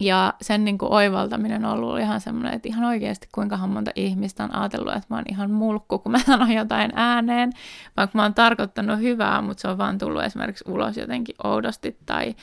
Ja 0.00 0.34
sen 0.42 0.64
niin 0.64 0.78
kuin 0.78 0.92
oivaltaminen 0.92 1.64
on 1.64 1.72
ollut 1.72 1.98
ihan 1.98 2.20
semmoinen, 2.20 2.54
että 2.54 2.68
ihan 2.68 2.84
oikeasti 2.84 3.28
kuinka 3.32 3.56
monta 3.56 3.90
ihmistä 3.94 4.44
on 4.44 4.54
ajatellut, 4.56 4.94
että 4.94 5.06
mä 5.08 5.16
oon 5.16 5.24
ihan 5.30 5.50
mulkku, 5.50 5.98
kun 5.98 6.12
mä 6.12 6.18
sanon 6.18 6.52
jotain 6.52 6.92
ääneen, 6.94 7.52
vaikka 7.96 8.18
mä 8.18 8.22
oon 8.22 8.34
tarkoittanut 8.34 8.98
hyvää, 8.98 9.42
mutta 9.42 9.60
se 9.60 9.68
on 9.68 9.78
vaan 9.78 9.98
tullut 9.98 10.22
esimerkiksi 10.22 10.64
ulos 10.68 10.96
jotenkin 10.96 11.34
oudosti 11.44 11.98
tai 12.06 12.34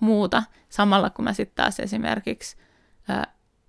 muuta. 0.00 0.42
Samalla 0.68 1.10
kun 1.10 1.24
mä 1.24 1.32
sitten 1.32 1.64
taas 1.64 1.80
esimerkiksi, 1.80 2.56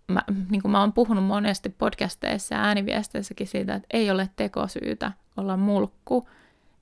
mä, 0.08 0.22
niin 0.50 0.62
kuin 0.62 0.72
mä 0.72 0.80
oon 0.80 0.94
puhunut 0.94 1.24
monesti 1.26 1.70
podcasteissa 1.70 2.56
ja 2.56 2.62
ääniviesteissäkin 2.62 3.48
siitä, 3.48 3.76
että 3.76 3.88
ei 3.94 4.12
ole 4.12 4.30
tekosyytä 4.36 5.12
olla 5.38 5.58
mulkku, 5.58 6.30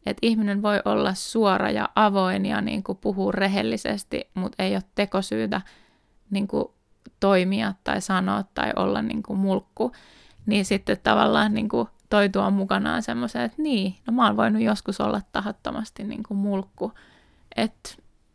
että 0.06 0.20
ihminen 0.22 0.62
voi 0.62 0.82
olla 0.86 1.14
suora 1.14 1.72
ja 1.72 1.90
avoin 1.96 2.46
ja 2.46 2.62
niin 2.62 2.84
kuin 2.84 2.98
puhua 2.98 3.32
rehellisesti, 3.32 4.30
mutta 4.34 4.64
ei 4.64 4.76
ole 4.76 4.84
tekosyytä 4.96 5.62
niin 6.30 6.48
kuin 6.48 6.66
toimia 7.20 7.74
tai 7.84 8.02
sanoa 8.02 8.44
tai 8.54 8.72
olla 8.76 9.02
niin 9.02 9.24
kuin 9.24 9.40
mulkku, 9.40 9.92
niin 10.46 10.66
sitten 10.66 10.98
tavallaan 11.04 11.54
niin 11.54 11.70
kuin 11.70 11.88
toi 12.10 12.30
tuo 12.30 12.52
mukanaan 12.52 13.04
semmoisen, 13.04 13.42
että 13.42 13.62
niin, 13.62 13.96
no 14.08 14.14
mä 14.14 14.26
oon 14.26 14.38
voinut 14.38 14.62
joskus 14.62 15.02
olla 15.02 15.22
tahattomasti 15.32 16.04
niin 16.04 16.24
kuin 16.24 16.38
mulkku, 16.38 16.92
että 17.56 17.90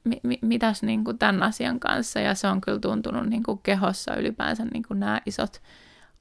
mi, 0.05 0.21
mi, 0.23 0.39
mitäs 0.43 0.83
niin 0.83 1.05
kuin 1.05 1.19
tämän 1.19 1.43
asian 1.43 1.81
kanssa, 1.81 2.21
ja 2.21 2.35
se 2.35 2.49
on 2.49 2.61
kyllä 2.61 2.79
tuntunut 2.79 3.27
niin 3.27 3.43
kuin 3.43 3.61
kehossa 3.63 4.15
ylipäänsä 4.15 4.65
niin 4.65 4.83
kuin 4.89 5.01
nämä 5.01 5.21
isot 5.27 5.63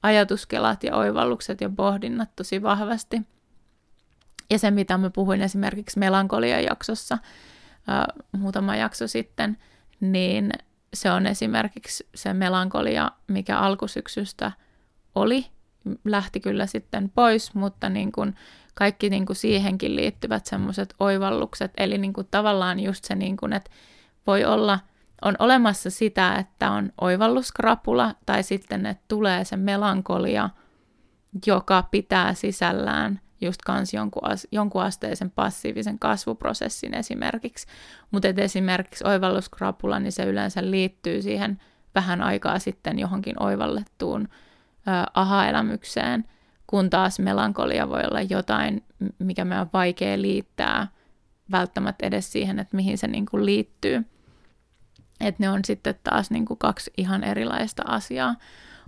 ajatuskelat 0.02 0.84
ja 0.84 0.96
oivallukset 0.96 1.60
ja 1.60 1.70
pohdinnat 1.70 2.30
tosi 2.36 2.62
vahvasti. 2.62 3.22
Ja 4.50 4.58
se, 4.58 4.70
mitä 4.70 4.98
mä 4.98 5.10
puhuin 5.10 5.42
esimerkiksi 5.42 5.98
melankoliajaksossa 5.98 7.14
jaksossa 7.14 8.14
muutama 8.38 8.76
jakso 8.76 9.06
sitten, 9.06 9.56
niin 10.00 10.50
se 10.94 11.10
on 11.10 11.26
esimerkiksi 11.26 12.08
se 12.14 12.34
melankolia, 12.34 13.10
mikä 13.26 13.58
alkusyksystä 13.58 14.52
oli, 15.14 15.46
lähti 16.04 16.40
kyllä 16.40 16.66
sitten 16.66 17.10
pois, 17.14 17.54
mutta 17.54 17.88
niin 17.88 18.12
kuin 18.12 18.34
kaikki 18.74 19.10
niin 19.10 19.26
kuin 19.26 19.36
siihenkin 19.36 19.96
liittyvät 19.96 20.46
semmoiset 20.46 20.94
oivallukset, 21.00 21.72
eli 21.76 21.98
niin 21.98 22.12
kuin 22.12 22.28
tavallaan 22.30 22.80
just 22.80 23.04
se, 23.04 23.14
niin 23.14 23.36
kuin, 23.36 23.52
että 23.52 23.70
voi 24.26 24.44
olla, 24.44 24.78
on 25.22 25.34
olemassa 25.38 25.90
sitä, 25.90 26.34
että 26.34 26.70
on 26.70 26.92
oivalluskrapula, 27.00 28.14
tai 28.26 28.42
sitten, 28.42 28.86
että 28.86 29.04
tulee 29.08 29.44
se 29.44 29.56
melankolia, 29.56 30.50
joka 31.46 31.82
pitää 31.90 32.34
sisällään 32.34 33.20
just 33.40 33.62
kans 33.62 33.94
jonkun, 33.94 34.22
jonkun 34.52 34.82
asteisen 34.82 35.30
passiivisen 35.30 35.98
kasvuprosessin 35.98 36.94
esimerkiksi. 36.94 37.66
Mutta 38.10 38.28
esimerkiksi 38.36 39.04
oivalluskrapula, 39.06 39.98
niin 39.98 40.12
se 40.12 40.24
yleensä 40.24 40.70
liittyy 40.70 41.22
siihen 41.22 41.60
vähän 41.94 42.22
aikaa 42.22 42.58
sitten 42.58 42.98
johonkin 42.98 43.42
oivallettuun 43.42 44.28
aha-elämykseen, 45.14 46.24
kun 46.66 46.90
taas 46.90 47.18
melankolia 47.18 47.88
voi 47.88 48.02
olla 48.04 48.20
jotain, 48.20 48.84
mikä 49.18 49.44
me 49.44 49.60
on 49.60 49.70
vaikea 49.72 50.22
liittää 50.22 50.86
välttämättä 51.50 52.06
edes 52.06 52.32
siihen, 52.32 52.58
että 52.58 52.76
mihin 52.76 52.98
se 52.98 53.06
niin 53.06 53.26
kuin 53.26 53.46
liittyy. 53.46 54.06
Että 55.20 55.42
ne 55.42 55.50
on 55.50 55.64
sitten 55.64 55.94
taas 56.02 56.30
niin 56.30 56.44
kuin 56.44 56.58
kaksi 56.58 56.92
ihan 56.96 57.24
erilaista 57.24 57.82
asiaa. 57.86 58.34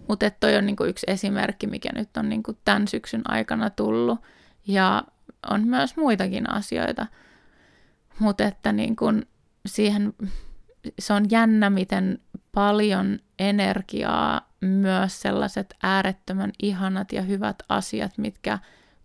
Mutta 0.08 0.30
toi 0.30 0.56
on 0.56 0.66
niinku 0.66 0.84
yksi 0.84 1.06
esimerkki, 1.08 1.66
mikä 1.66 1.90
nyt 1.94 2.16
on 2.16 2.28
niinku 2.28 2.58
tämän 2.64 2.88
syksyn 2.88 3.22
aikana 3.24 3.70
tullut. 3.70 4.20
Ja 4.66 5.04
on 5.50 5.68
myös 5.68 5.96
muitakin 5.96 6.50
asioita. 6.50 7.06
Mutta 8.18 8.44
että 8.44 8.72
niin 8.72 8.96
kun 8.96 9.26
siihen, 9.66 10.14
se 10.98 11.12
on 11.12 11.30
jännä, 11.30 11.70
miten 11.70 12.18
paljon 12.52 13.18
energiaa 13.38 14.51
myös 14.62 15.20
sellaiset 15.20 15.74
äärettömän 15.82 16.52
ihanat 16.62 17.12
ja 17.12 17.22
hyvät 17.22 17.56
asiat, 17.68 18.18
mitkä 18.18 18.58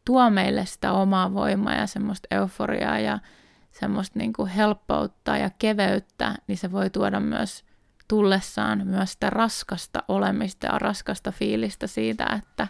tuo 0.06 0.30
meille 0.30 0.66
sitä 0.66 0.92
omaa 0.92 1.34
voimaa 1.34 1.74
ja 1.74 1.88
semmoista 1.88 2.28
euforiaa 2.32 3.00
ja 3.00 3.20
semmoista 3.72 4.20
niin 4.20 4.34
kuin 4.34 4.50
helppoutta 4.50 5.38
ja 5.38 5.50
keveyttä, 5.60 6.36
niin 6.48 6.58
se 6.58 6.72
voi 6.72 6.90
tuoda 6.90 7.20
myös 7.20 7.64
tullessaan 8.08 8.88
myös 8.88 9.12
sitä 9.12 9.30
raskasta 9.30 10.04
olemista 10.08 10.68
ja 10.68 10.80
raskasta 10.80 11.32
fiilistä 11.32 11.88
siitä, 11.88 12.26
että 12.38 12.68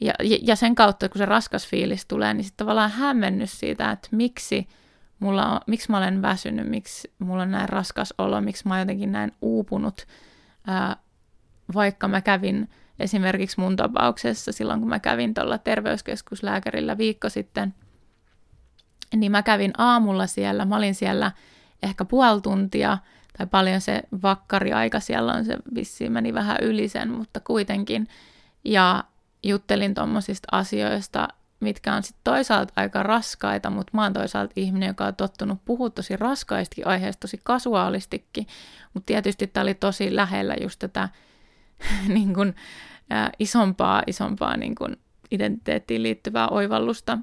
ja, 0.00 0.14
ja 0.42 0.56
sen 0.56 0.74
kautta, 0.74 1.08
kun 1.08 1.18
se 1.18 1.26
raskas 1.26 1.66
fiilis 1.66 2.06
tulee, 2.06 2.34
niin 2.34 2.44
sitten 2.44 2.66
tavallaan 2.66 2.90
hämmennys 2.90 3.60
siitä, 3.60 3.90
että 3.90 4.08
miksi, 4.10 4.68
mulla 5.18 5.46
on, 5.46 5.60
miksi 5.66 5.90
mä 5.90 5.98
olen 5.98 6.22
väsynyt, 6.22 6.68
miksi 6.68 7.12
mulla 7.18 7.42
on 7.42 7.50
näin 7.50 7.68
raskas 7.68 8.14
olo, 8.18 8.40
miksi 8.40 8.68
mä 8.68 8.74
oon 8.74 8.80
jotenkin 8.80 9.12
näin 9.12 9.32
uupunut, 9.42 10.06
ää, 10.66 10.96
vaikka 11.74 12.08
mä 12.08 12.20
kävin 12.20 12.68
esimerkiksi 12.98 13.60
mun 13.60 13.76
tapauksessa 13.76 14.52
silloin, 14.52 14.80
kun 14.80 14.88
mä 14.88 14.98
kävin 14.98 15.34
tuolla 15.34 15.58
terveyskeskuslääkärillä 15.58 16.98
viikko 16.98 17.28
sitten, 17.28 17.74
niin 19.16 19.32
mä 19.32 19.42
kävin 19.42 19.72
aamulla 19.78 20.26
siellä, 20.26 20.64
mä 20.64 20.76
olin 20.76 20.94
siellä 20.94 21.32
ehkä 21.82 22.04
puoli 22.04 22.40
tuntia, 22.40 22.98
tai 23.38 23.46
paljon 23.46 23.80
se 23.80 24.02
vakkariaika 24.22 25.00
siellä 25.00 25.32
on, 25.32 25.44
se 25.44 25.56
vissiin 25.74 26.12
meni 26.12 26.34
vähän 26.34 26.56
yli 26.62 26.88
sen, 26.88 27.10
mutta 27.10 27.40
kuitenkin, 27.40 28.08
ja 28.64 29.04
juttelin 29.42 29.94
tuommoisista 29.94 30.48
asioista, 30.52 31.28
mitkä 31.60 31.94
on 31.94 32.02
sitten 32.02 32.20
toisaalta 32.24 32.72
aika 32.76 33.02
raskaita, 33.02 33.70
mutta 33.70 33.90
mä 33.94 34.02
oon 34.02 34.12
toisaalta 34.12 34.52
ihminen, 34.56 34.86
joka 34.86 35.06
on 35.06 35.14
tottunut 35.14 35.64
puhua 35.64 35.90
tosi 35.90 36.16
raskaistakin 36.16 36.86
aiheesta, 36.86 37.20
tosi 37.20 37.40
kasuaalistikin, 37.42 38.46
mutta 38.94 39.06
tietysti 39.06 39.46
tämä 39.46 39.62
oli 39.62 39.74
tosi 39.74 40.16
lähellä 40.16 40.54
just 40.60 40.78
tätä 40.78 41.08
niin 42.14 42.34
kun, 42.34 42.54
ä, 43.12 43.30
isompaa, 43.38 44.02
isompaa 44.06 44.56
niin 44.56 44.74
kun, 44.74 44.96
identiteettiin 45.30 46.02
liittyvää 46.02 46.48
oivallusta. 46.48 47.18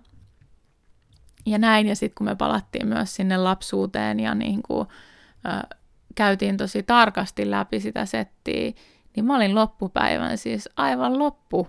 Ja 1.45 1.57
näin, 1.57 1.87
ja 1.87 1.95
sitten 1.95 2.15
kun 2.15 2.25
me 2.25 2.35
palattiin 2.35 2.87
myös 2.87 3.15
sinne 3.15 3.37
lapsuuteen 3.37 4.19
ja 4.19 4.35
niin 4.35 4.63
kun, 4.63 4.87
ä, 5.47 5.63
käytiin 6.15 6.57
tosi 6.57 6.83
tarkasti 6.83 7.51
läpi 7.51 7.79
sitä 7.79 8.05
settiä, 8.05 8.71
niin 9.15 9.25
mä 9.25 9.35
olin 9.35 9.55
loppupäivän 9.55 10.37
siis 10.37 10.69
aivan 10.75 11.19
loppu 11.19 11.67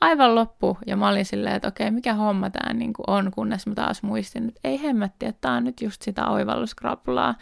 aivan 0.00 0.34
loppu. 0.34 0.78
Ja 0.86 0.96
mä 0.96 1.08
olin 1.08 1.24
silleen, 1.24 1.56
että 1.56 1.68
okei, 1.68 1.90
mikä 1.90 2.14
homma 2.14 2.50
tämä 2.50 2.72
niin 2.72 2.92
on, 3.06 3.30
kunnes 3.30 3.66
mä 3.66 3.74
taas 3.74 4.02
muistin, 4.02 4.48
että 4.48 4.60
ei 4.64 4.82
hemmetti, 4.82 5.26
että 5.26 5.40
tämä 5.40 5.54
on 5.54 5.64
nyt 5.64 5.80
just 5.80 6.02
sitä 6.02 6.26
oivalluskrapulaa. 6.26 7.34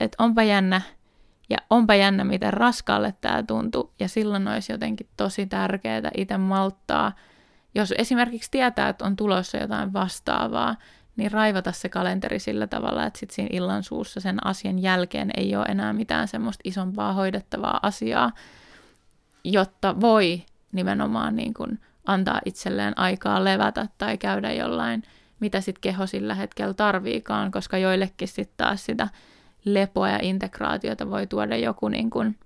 Että 0.00 0.22
onpa 0.24 0.42
jännä, 0.42 0.80
ja 1.52 1.58
onpa 1.70 1.94
jännä, 1.94 2.24
miten 2.24 2.52
raskaalle 2.52 3.14
tämä 3.20 3.42
tuntuu. 3.42 3.92
Ja 4.00 4.08
silloin 4.08 4.48
olisi 4.48 4.72
jotenkin 4.72 5.06
tosi 5.16 5.46
tärkeää 5.46 6.10
itse 6.16 6.38
malttaa 6.38 7.12
jos 7.74 7.94
esimerkiksi 7.98 8.50
tietää, 8.50 8.88
että 8.88 9.04
on 9.04 9.16
tulossa 9.16 9.56
jotain 9.56 9.92
vastaavaa, 9.92 10.76
niin 11.16 11.30
raivata 11.30 11.72
se 11.72 11.88
kalenteri 11.88 12.38
sillä 12.38 12.66
tavalla, 12.66 13.06
että 13.06 13.18
sitten 13.18 13.34
siinä 13.34 13.48
illan 13.52 13.82
suussa 13.82 14.20
sen 14.20 14.46
asian 14.46 14.78
jälkeen 14.78 15.30
ei 15.36 15.56
ole 15.56 15.66
enää 15.66 15.92
mitään 15.92 16.28
semmoista 16.28 16.60
isompaa 16.64 17.12
hoidettavaa 17.12 17.80
asiaa, 17.82 18.32
jotta 19.44 20.00
voi 20.00 20.42
nimenomaan 20.72 21.36
niin 21.36 21.54
kuin 21.54 21.80
antaa 22.06 22.40
itselleen 22.44 22.98
aikaa 22.98 23.44
levätä 23.44 23.88
tai 23.98 24.18
käydä 24.18 24.52
jollain, 24.52 25.02
mitä 25.40 25.60
sitten 25.60 25.80
keho 25.80 26.06
sillä 26.06 26.34
hetkellä 26.34 26.74
tarviikaan, 26.74 27.50
koska 27.50 27.78
joillekin 27.78 28.28
sitten 28.28 28.56
taas 28.56 28.84
sitä 28.84 29.08
lepoa 29.64 30.08
ja 30.08 30.18
integraatiota 30.22 31.10
voi 31.10 31.26
tuoda 31.26 31.56
joku 31.56 31.88
niin 31.88 32.10
kuin 32.10 32.38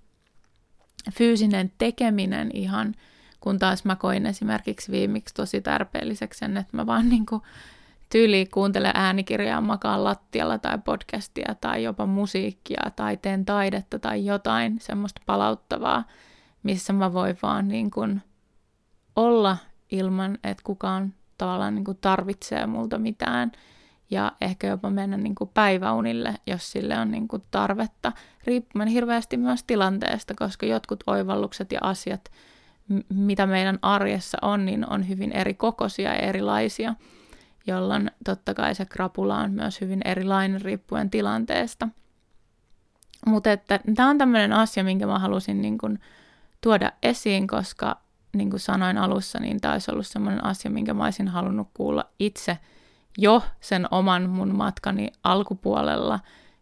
fyysinen 1.12 1.72
tekeminen 1.78 2.50
ihan, 2.54 2.94
kun 3.40 3.58
taas 3.58 3.84
mä 3.84 3.96
koin 3.96 4.26
esimerkiksi 4.26 4.92
viimeksi 4.92 5.34
tosi 5.34 5.60
tarpeelliseksi 5.60 6.38
sen, 6.38 6.56
että 6.56 6.76
mä 6.76 6.86
vaan 6.86 7.08
niin 7.08 7.26
kuin 7.26 7.42
tyyli 8.10 8.46
kuuntele 8.46 8.90
äänikirjaa, 8.94 9.60
makaan 9.60 10.04
lattialla 10.04 10.58
tai 10.58 10.78
podcastia 10.78 11.54
tai 11.60 11.82
jopa 11.82 12.06
musiikkia 12.06 12.90
tai 12.96 13.16
teen 13.16 13.44
taidetta 13.44 13.98
tai 13.98 14.26
jotain 14.26 14.80
semmoista 14.80 15.20
palauttavaa, 15.26 16.04
missä 16.62 16.92
mä 16.92 17.12
voin 17.12 17.38
vaan 17.42 17.68
niin 17.68 17.90
kuin 17.90 18.22
olla 19.16 19.56
ilman, 19.90 20.38
että 20.44 20.62
kukaan 20.64 21.14
tavallaan 21.38 21.74
niin 21.74 21.84
kuin 21.84 21.98
tarvitsee 22.00 22.66
multa 22.66 22.98
mitään 22.98 23.52
ja 24.10 24.32
ehkä 24.40 24.66
jopa 24.66 24.90
mennä 24.90 25.16
niin 25.16 25.34
kuin 25.34 25.50
päiväunille, 25.54 26.34
jos 26.46 26.72
sille 26.72 26.98
on 26.98 27.10
niin 27.10 27.28
kuin 27.28 27.42
tarvetta, 27.50 28.12
riippuen 28.44 28.88
hirveästi 28.88 29.36
myös 29.36 29.64
tilanteesta, 29.64 30.34
koska 30.34 30.66
jotkut 30.66 31.04
oivallukset 31.06 31.72
ja 31.72 31.78
asiat, 31.82 32.30
mitä 33.08 33.46
meidän 33.46 33.78
arjessa 33.82 34.38
on, 34.42 34.64
niin 34.64 34.92
on 34.92 35.08
hyvin 35.08 35.32
eri 35.32 35.54
kokoisia 35.54 36.14
ja 36.14 36.18
erilaisia, 36.18 36.94
jolloin 37.66 38.10
totta 38.24 38.54
kai 38.54 38.74
se 38.74 38.84
krapula 38.84 39.38
on 39.38 39.52
myös 39.52 39.80
hyvin 39.80 40.00
erilainen 40.04 40.60
riippuen 40.60 41.10
tilanteesta. 41.10 41.88
Mutta 43.26 43.52
että 43.52 43.80
tämä 43.94 44.10
on 44.10 44.18
tämmöinen 44.18 44.52
asia, 44.52 44.84
minkä 44.84 45.06
mä 45.06 45.18
halusin 45.18 45.62
niin 45.62 45.78
kuin 45.78 45.98
tuoda 46.60 46.92
esiin, 47.02 47.46
koska 47.46 48.00
niin 48.36 48.50
kuin 48.50 48.60
sanoin 48.60 48.98
alussa, 48.98 49.40
niin 49.40 49.60
tämä 49.60 49.72
olisi 49.72 49.90
ollut 49.90 50.06
semmoinen 50.06 50.44
asia, 50.44 50.70
minkä 50.70 50.94
mä 50.94 51.04
olisin 51.04 51.28
halunnut 51.28 51.68
kuulla 51.74 52.04
itse 52.18 52.58
jo 53.18 53.42
sen 53.60 53.86
oman 53.90 54.30
mun 54.30 54.56
matkani 54.56 55.08
alkupuolella, 55.24 56.20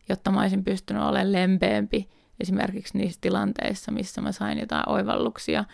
jotta 0.09 0.31
mä 0.31 0.41
olisin 0.41 0.65
pystynyt 0.65 1.03
olemaan 1.03 1.33
lempeämpi 1.33 2.11
esimerkiksi 2.41 2.99
niissä 2.99 3.21
tilanteissa, 3.21 3.93
missä 3.93 4.21
mä 4.21 4.33
sain 4.33 4.59
jotain 4.59 4.89
oivalluksia 4.89 5.65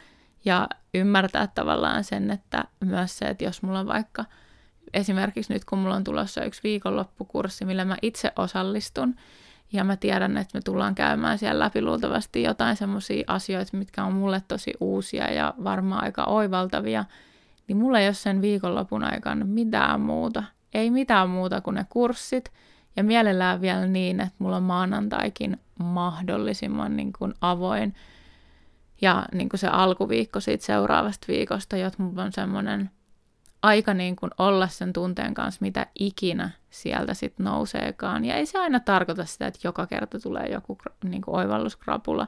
ja 0.44 0.68
ymmärtää 0.94 1.46
tavallaan 1.46 2.04
sen, 2.04 2.30
että 2.30 2.64
myös 2.84 3.18
se, 3.18 3.24
että 3.24 3.44
jos 3.44 3.62
mulla 3.62 3.80
on 3.80 3.86
vaikka 3.86 4.24
esimerkiksi 4.94 5.52
nyt 5.52 5.64
kun 5.64 5.78
mulla 5.78 5.94
on 5.94 6.04
tulossa 6.04 6.44
yksi 6.44 6.60
viikonloppukurssi, 6.64 7.64
millä 7.64 7.84
mä 7.84 7.96
itse 8.02 8.32
osallistun, 8.36 9.14
ja 9.72 9.84
mä 9.84 9.96
tiedän, 9.96 10.36
että 10.36 10.58
me 10.58 10.62
tullaan 10.64 10.94
käymään 10.94 11.38
siellä 11.38 11.64
läpi 11.64 11.82
luultavasti 11.82 12.42
jotain 12.42 12.76
semmoisia 12.76 13.24
asioita, 13.26 13.76
mitkä 13.76 14.04
on 14.04 14.12
mulle 14.12 14.42
tosi 14.48 14.72
uusia 14.80 15.32
ja 15.32 15.54
varmaan 15.64 16.04
aika 16.04 16.24
oivaltavia, 16.24 17.04
niin 17.68 17.76
mulla 17.76 18.00
ei 18.00 18.06
ole 18.06 18.14
sen 18.14 18.42
viikonlopun 18.42 19.04
aikana 19.04 19.44
mitään 19.44 20.00
muuta. 20.00 20.44
Ei 20.74 20.90
mitään 20.90 21.30
muuta 21.30 21.60
kuin 21.60 21.74
ne 21.74 21.86
kurssit, 21.88 22.52
ja 22.96 23.04
mielellään 23.04 23.60
vielä 23.60 23.86
niin, 23.86 24.20
että 24.20 24.34
mulla 24.38 24.56
on 24.56 24.62
maanantaikin 24.62 25.60
mahdollisimman 25.78 26.96
niin 26.96 27.12
kuin 27.12 27.34
avoin, 27.40 27.94
ja 29.00 29.26
niin 29.32 29.48
kuin 29.48 29.60
se 29.60 29.68
alkuviikko 29.68 30.40
siitä 30.40 30.64
seuraavasta 30.64 31.26
viikosta, 31.28 31.76
jotta 31.76 32.02
mulla 32.02 32.22
on 32.22 32.32
semmoinen 32.32 32.90
aika 33.62 33.94
niin 33.94 34.16
kuin 34.16 34.30
olla 34.38 34.68
sen 34.68 34.92
tunteen 34.92 35.34
kanssa, 35.34 35.58
mitä 35.60 35.86
ikinä 35.98 36.50
sieltä 36.70 37.14
sitten 37.14 37.44
nouseekaan. 37.44 38.24
Ja 38.24 38.34
ei 38.34 38.46
se 38.46 38.58
aina 38.58 38.80
tarkoita 38.80 39.24
sitä, 39.24 39.46
että 39.46 39.60
joka 39.64 39.86
kerta 39.86 40.20
tulee 40.20 40.46
joku 40.46 40.78
niin 41.04 41.22
kuin 41.22 41.36
oivalluskrapula. 41.36 42.26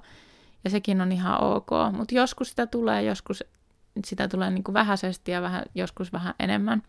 Ja 0.65 0.71
sekin 0.71 1.01
on 1.01 1.13
ihan 1.13 1.43
ok. 1.43 1.71
Mutta 1.93 2.15
joskus 2.15 2.51
sitä 2.51 2.67
tulee, 2.67 3.03
joskus 3.03 3.45
sitä 4.05 4.29
tulee 4.29 4.51
niin 4.51 4.65
kuin 4.65 4.75
vähäisesti 4.75 5.31
ja 5.31 5.43
vähän, 5.43 5.65
joskus 5.75 6.13
vähän 6.13 6.35
enemmän. 6.39 6.83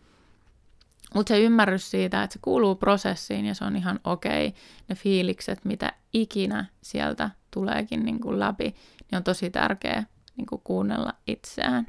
Mutta 1.14 1.28
se 1.28 1.40
ymmärrys 1.40 1.90
siitä, 1.90 2.22
että 2.22 2.34
se 2.34 2.38
kuuluu 2.42 2.74
prosessiin 2.74 3.46
ja 3.46 3.54
se 3.54 3.64
on 3.64 3.76
ihan 3.76 4.00
okei, 4.04 4.46
okay. 4.46 4.60
ne 4.88 4.94
fiilikset, 4.94 5.64
mitä 5.64 5.92
ikinä 6.12 6.64
sieltä 6.82 7.30
tuleekin 7.50 8.04
niin 8.04 8.20
kuin 8.20 8.40
läpi, 8.40 8.64
niin 8.64 9.16
on 9.16 9.24
tosi 9.24 9.50
tärkeää 9.50 10.06
niin 10.36 10.46
kuin 10.46 10.60
kuunnella 10.64 11.12
itseään. 11.26 11.86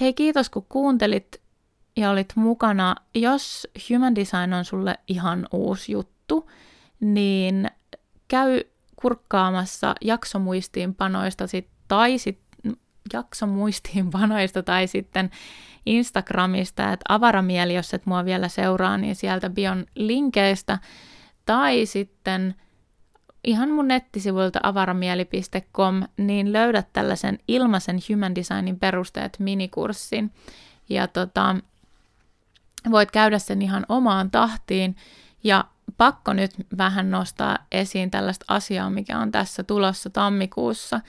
Hei, 0.00 0.14
kiitos 0.14 0.50
kun 0.50 0.66
kuuntelit 0.68 1.42
ja 1.96 2.10
olit 2.10 2.32
mukana. 2.34 2.94
Jos 3.14 3.66
Human 3.90 4.14
Design 4.14 4.52
on 4.52 4.64
sulle 4.64 4.98
ihan 5.08 5.48
uusi 5.52 5.92
juttu, 5.92 6.50
niin 7.00 7.70
käy 8.28 8.60
kurkkaamassa 8.96 9.94
jaksomuistiinpanoista 10.00 11.46
sit, 11.46 11.68
tai 11.88 12.18
sit, 13.06 13.12
jaksomuistiinpanoista 13.12 14.62
tai 14.62 14.86
sitten 14.86 15.30
Instagramista, 15.86 16.92
että 16.92 17.04
avaramieli, 17.08 17.74
jos 17.74 17.94
et 17.94 18.06
mua 18.06 18.24
vielä 18.24 18.48
seuraa, 18.48 18.98
niin 18.98 19.16
sieltä 19.16 19.50
bion 19.50 19.86
linkeistä, 19.94 20.78
tai 21.46 21.86
sitten– 21.86 22.54
ihan 23.46 23.70
mun 23.70 23.88
nettisivuilta 23.88 24.60
avaramieli.com, 24.62 26.02
niin 26.16 26.52
löydät 26.52 26.88
tällaisen 26.92 27.38
ilmaisen 27.48 27.98
Human 28.10 28.34
Designin 28.34 28.78
perusteet 28.78 29.36
minikurssin. 29.38 30.32
Ja 30.88 31.08
tota, 31.08 31.56
voit 32.90 33.10
käydä 33.10 33.38
sen 33.38 33.62
ihan 33.62 33.86
omaan 33.88 34.30
tahtiin. 34.30 34.96
Ja 35.44 35.64
pakko 35.96 36.32
nyt 36.32 36.50
vähän 36.78 37.10
nostaa 37.10 37.58
esiin 37.72 38.10
tällaista 38.10 38.44
asiaa, 38.48 38.90
mikä 38.90 39.18
on 39.18 39.32
tässä 39.32 39.62
tulossa 39.62 40.10
tammikuussa. 40.10 41.00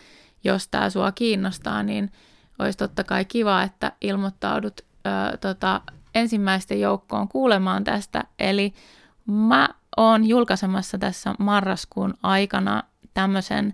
Jos 0.44 0.68
tämä 0.68 0.90
sua 0.90 1.12
kiinnostaa, 1.12 1.84
niin 1.84 2.12
olisi 2.60 2.78
totta 2.78 3.04
kai 3.04 3.26
kiva, 3.26 3.64
että 3.64 3.92
ilmoittaudut 4.02 4.82
ö, 4.82 5.38
tota, 5.38 5.82
ensimmäisten 6.16 6.82
joukkoon 6.82 7.28
kuulemaan 7.28 7.84
tästä. 7.84 8.24
Eli 8.40 8.74
mä 9.26 9.70
oon 9.98 10.28
julkaisemassa 10.28 10.98
tässä 10.98 11.36
marraskuun 11.40 12.14
aikana 12.24 12.84
tämmöisen 13.14 13.74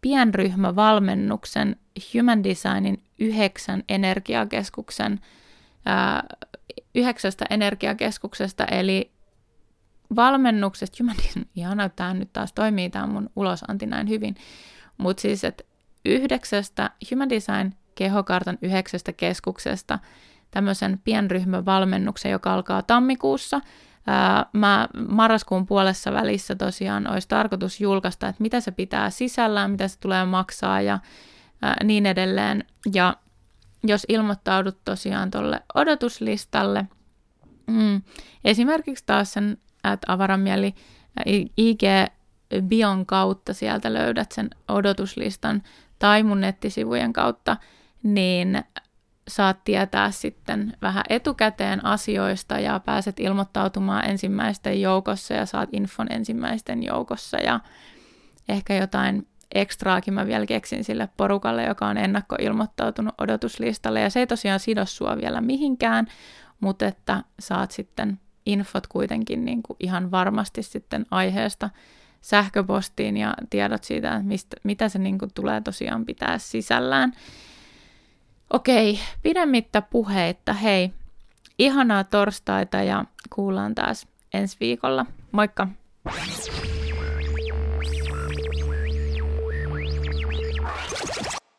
pienryhmävalmennuksen 0.00 1.76
Human 2.14 2.44
Designin 2.44 3.02
yhdeksän 3.18 3.84
energiakeskuksen, 3.88 5.20
ää, 5.86 6.24
yhdeksästä 6.94 7.44
energiakeskuksesta, 7.50 8.64
eli 8.64 9.10
valmennuksesta, 10.16 10.96
Human 11.00 11.16
Design, 11.16 11.46
ihana, 11.56 11.88
tämä 11.88 12.14
nyt 12.14 12.32
taas 12.32 12.52
toimii, 12.52 12.90
tämä 12.90 13.06
mun 13.06 13.30
ulosanti 13.36 13.86
näin 13.86 14.08
hyvin, 14.08 14.36
mutta 14.98 15.20
siis, 15.20 15.44
että 15.44 15.64
yhdeksästä 16.06 16.90
Human 17.10 17.28
Design 17.28 17.72
kehokartan 17.94 18.58
yhdeksästä 18.62 19.12
keskuksesta 19.12 19.98
tämmöisen 20.50 21.00
pienryhmävalmennuksen, 21.04 22.32
joka 22.32 22.54
alkaa 22.54 22.82
tammikuussa– 22.82 23.60
mä 24.52 24.88
marraskuun 25.08 25.66
puolessa 25.66 26.12
välissä 26.12 26.54
tosiaan 26.54 27.10
olisi 27.10 27.28
tarkoitus 27.28 27.80
julkaista, 27.80 28.28
että 28.28 28.42
mitä 28.42 28.60
se 28.60 28.70
pitää 28.70 29.10
sisällään, 29.10 29.70
mitä 29.70 29.88
se 29.88 29.98
tulee 30.00 30.24
maksaa 30.24 30.80
ja 30.80 30.98
niin 31.84 32.06
edelleen. 32.06 32.64
Ja 32.94 33.16
jos 33.84 34.06
ilmoittaudut 34.08 34.78
tosiaan 34.84 35.30
tuolle 35.30 35.62
odotuslistalle, 35.74 36.86
mm, 37.66 38.02
esimerkiksi 38.44 39.04
taas 39.06 39.32
sen 39.32 39.58
että 39.92 40.12
avaramieli 40.12 40.74
IG 41.56 41.82
Bion 42.62 43.06
kautta 43.06 43.54
sieltä 43.54 43.92
löydät 43.92 44.32
sen 44.32 44.50
odotuslistan 44.68 45.62
tai 45.98 46.22
mun 46.22 46.40
nettisivujen 46.40 47.12
kautta, 47.12 47.56
niin 48.02 48.64
saat 49.28 49.64
tietää 49.64 50.10
sitten 50.10 50.76
vähän 50.82 51.04
etukäteen 51.08 51.84
asioista 51.84 52.58
ja 52.58 52.80
pääset 52.80 53.20
ilmoittautumaan 53.20 54.10
ensimmäisten 54.10 54.80
joukossa 54.80 55.34
ja 55.34 55.46
saat 55.46 55.68
infon 55.72 56.12
ensimmäisten 56.12 56.82
joukossa. 56.82 57.36
Ja 57.36 57.60
ehkä 58.48 58.74
jotain 58.74 59.26
ekstraakin 59.54 60.14
mä 60.14 60.26
vielä 60.26 60.46
keksin 60.46 60.84
sille 60.84 61.08
porukalle, 61.16 61.64
joka 61.64 61.86
on 61.86 61.98
ennakkoilmoittautunut 61.98 63.14
odotuslistalle. 63.18 64.00
Ja 64.00 64.10
se 64.10 64.20
ei 64.20 64.26
tosiaan 64.26 64.60
sido 64.60 64.86
sua 64.86 65.16
vielä 65.16 65.40
mihinkään, 65.40 66.06
mutta 66.60 66.86
että 66.86 67.24
saat 67.40 67.70
sitten 67.70 68.20
infot 68.46 68.86
kuitenkin 68.86 69.44
niin 69.44 69.62
kuin 69.62 69.76
ihan 69.80 70.10
varmasti 70.10 70.62
sitten 70.62 71.06
aiheesta 71.10 71.70
sähköpostiin 72.20 73.16
ja 73.16 73.34
tiedot 73.50 73.84
siitä, 73.84 74.20
mistä, 74.22 74.56
mitä 74.62 74.88
se 74.88 74.98
niin 74.98 75.18
kuin 75.18 75.30
tulee 75.34 75.60
tosiaan 75.60 76.04
pitää 76.04 76.38
sisällään. 76.38 77.12
Okei, 78.50 78.98
pidemmittä 79.22 79.82
puheitta. 79.82 80.52
Hei, 80.52 80.92
ihanaa 81.58 82.04
torstaita 82.04 82.76
ja 82.76 83.04
kuullaan 83.30 83.74
taas 83.74 84.06
ensi 84.34 84.56
viikolla. 84.60 85.06
Moikka! 85.32 85.68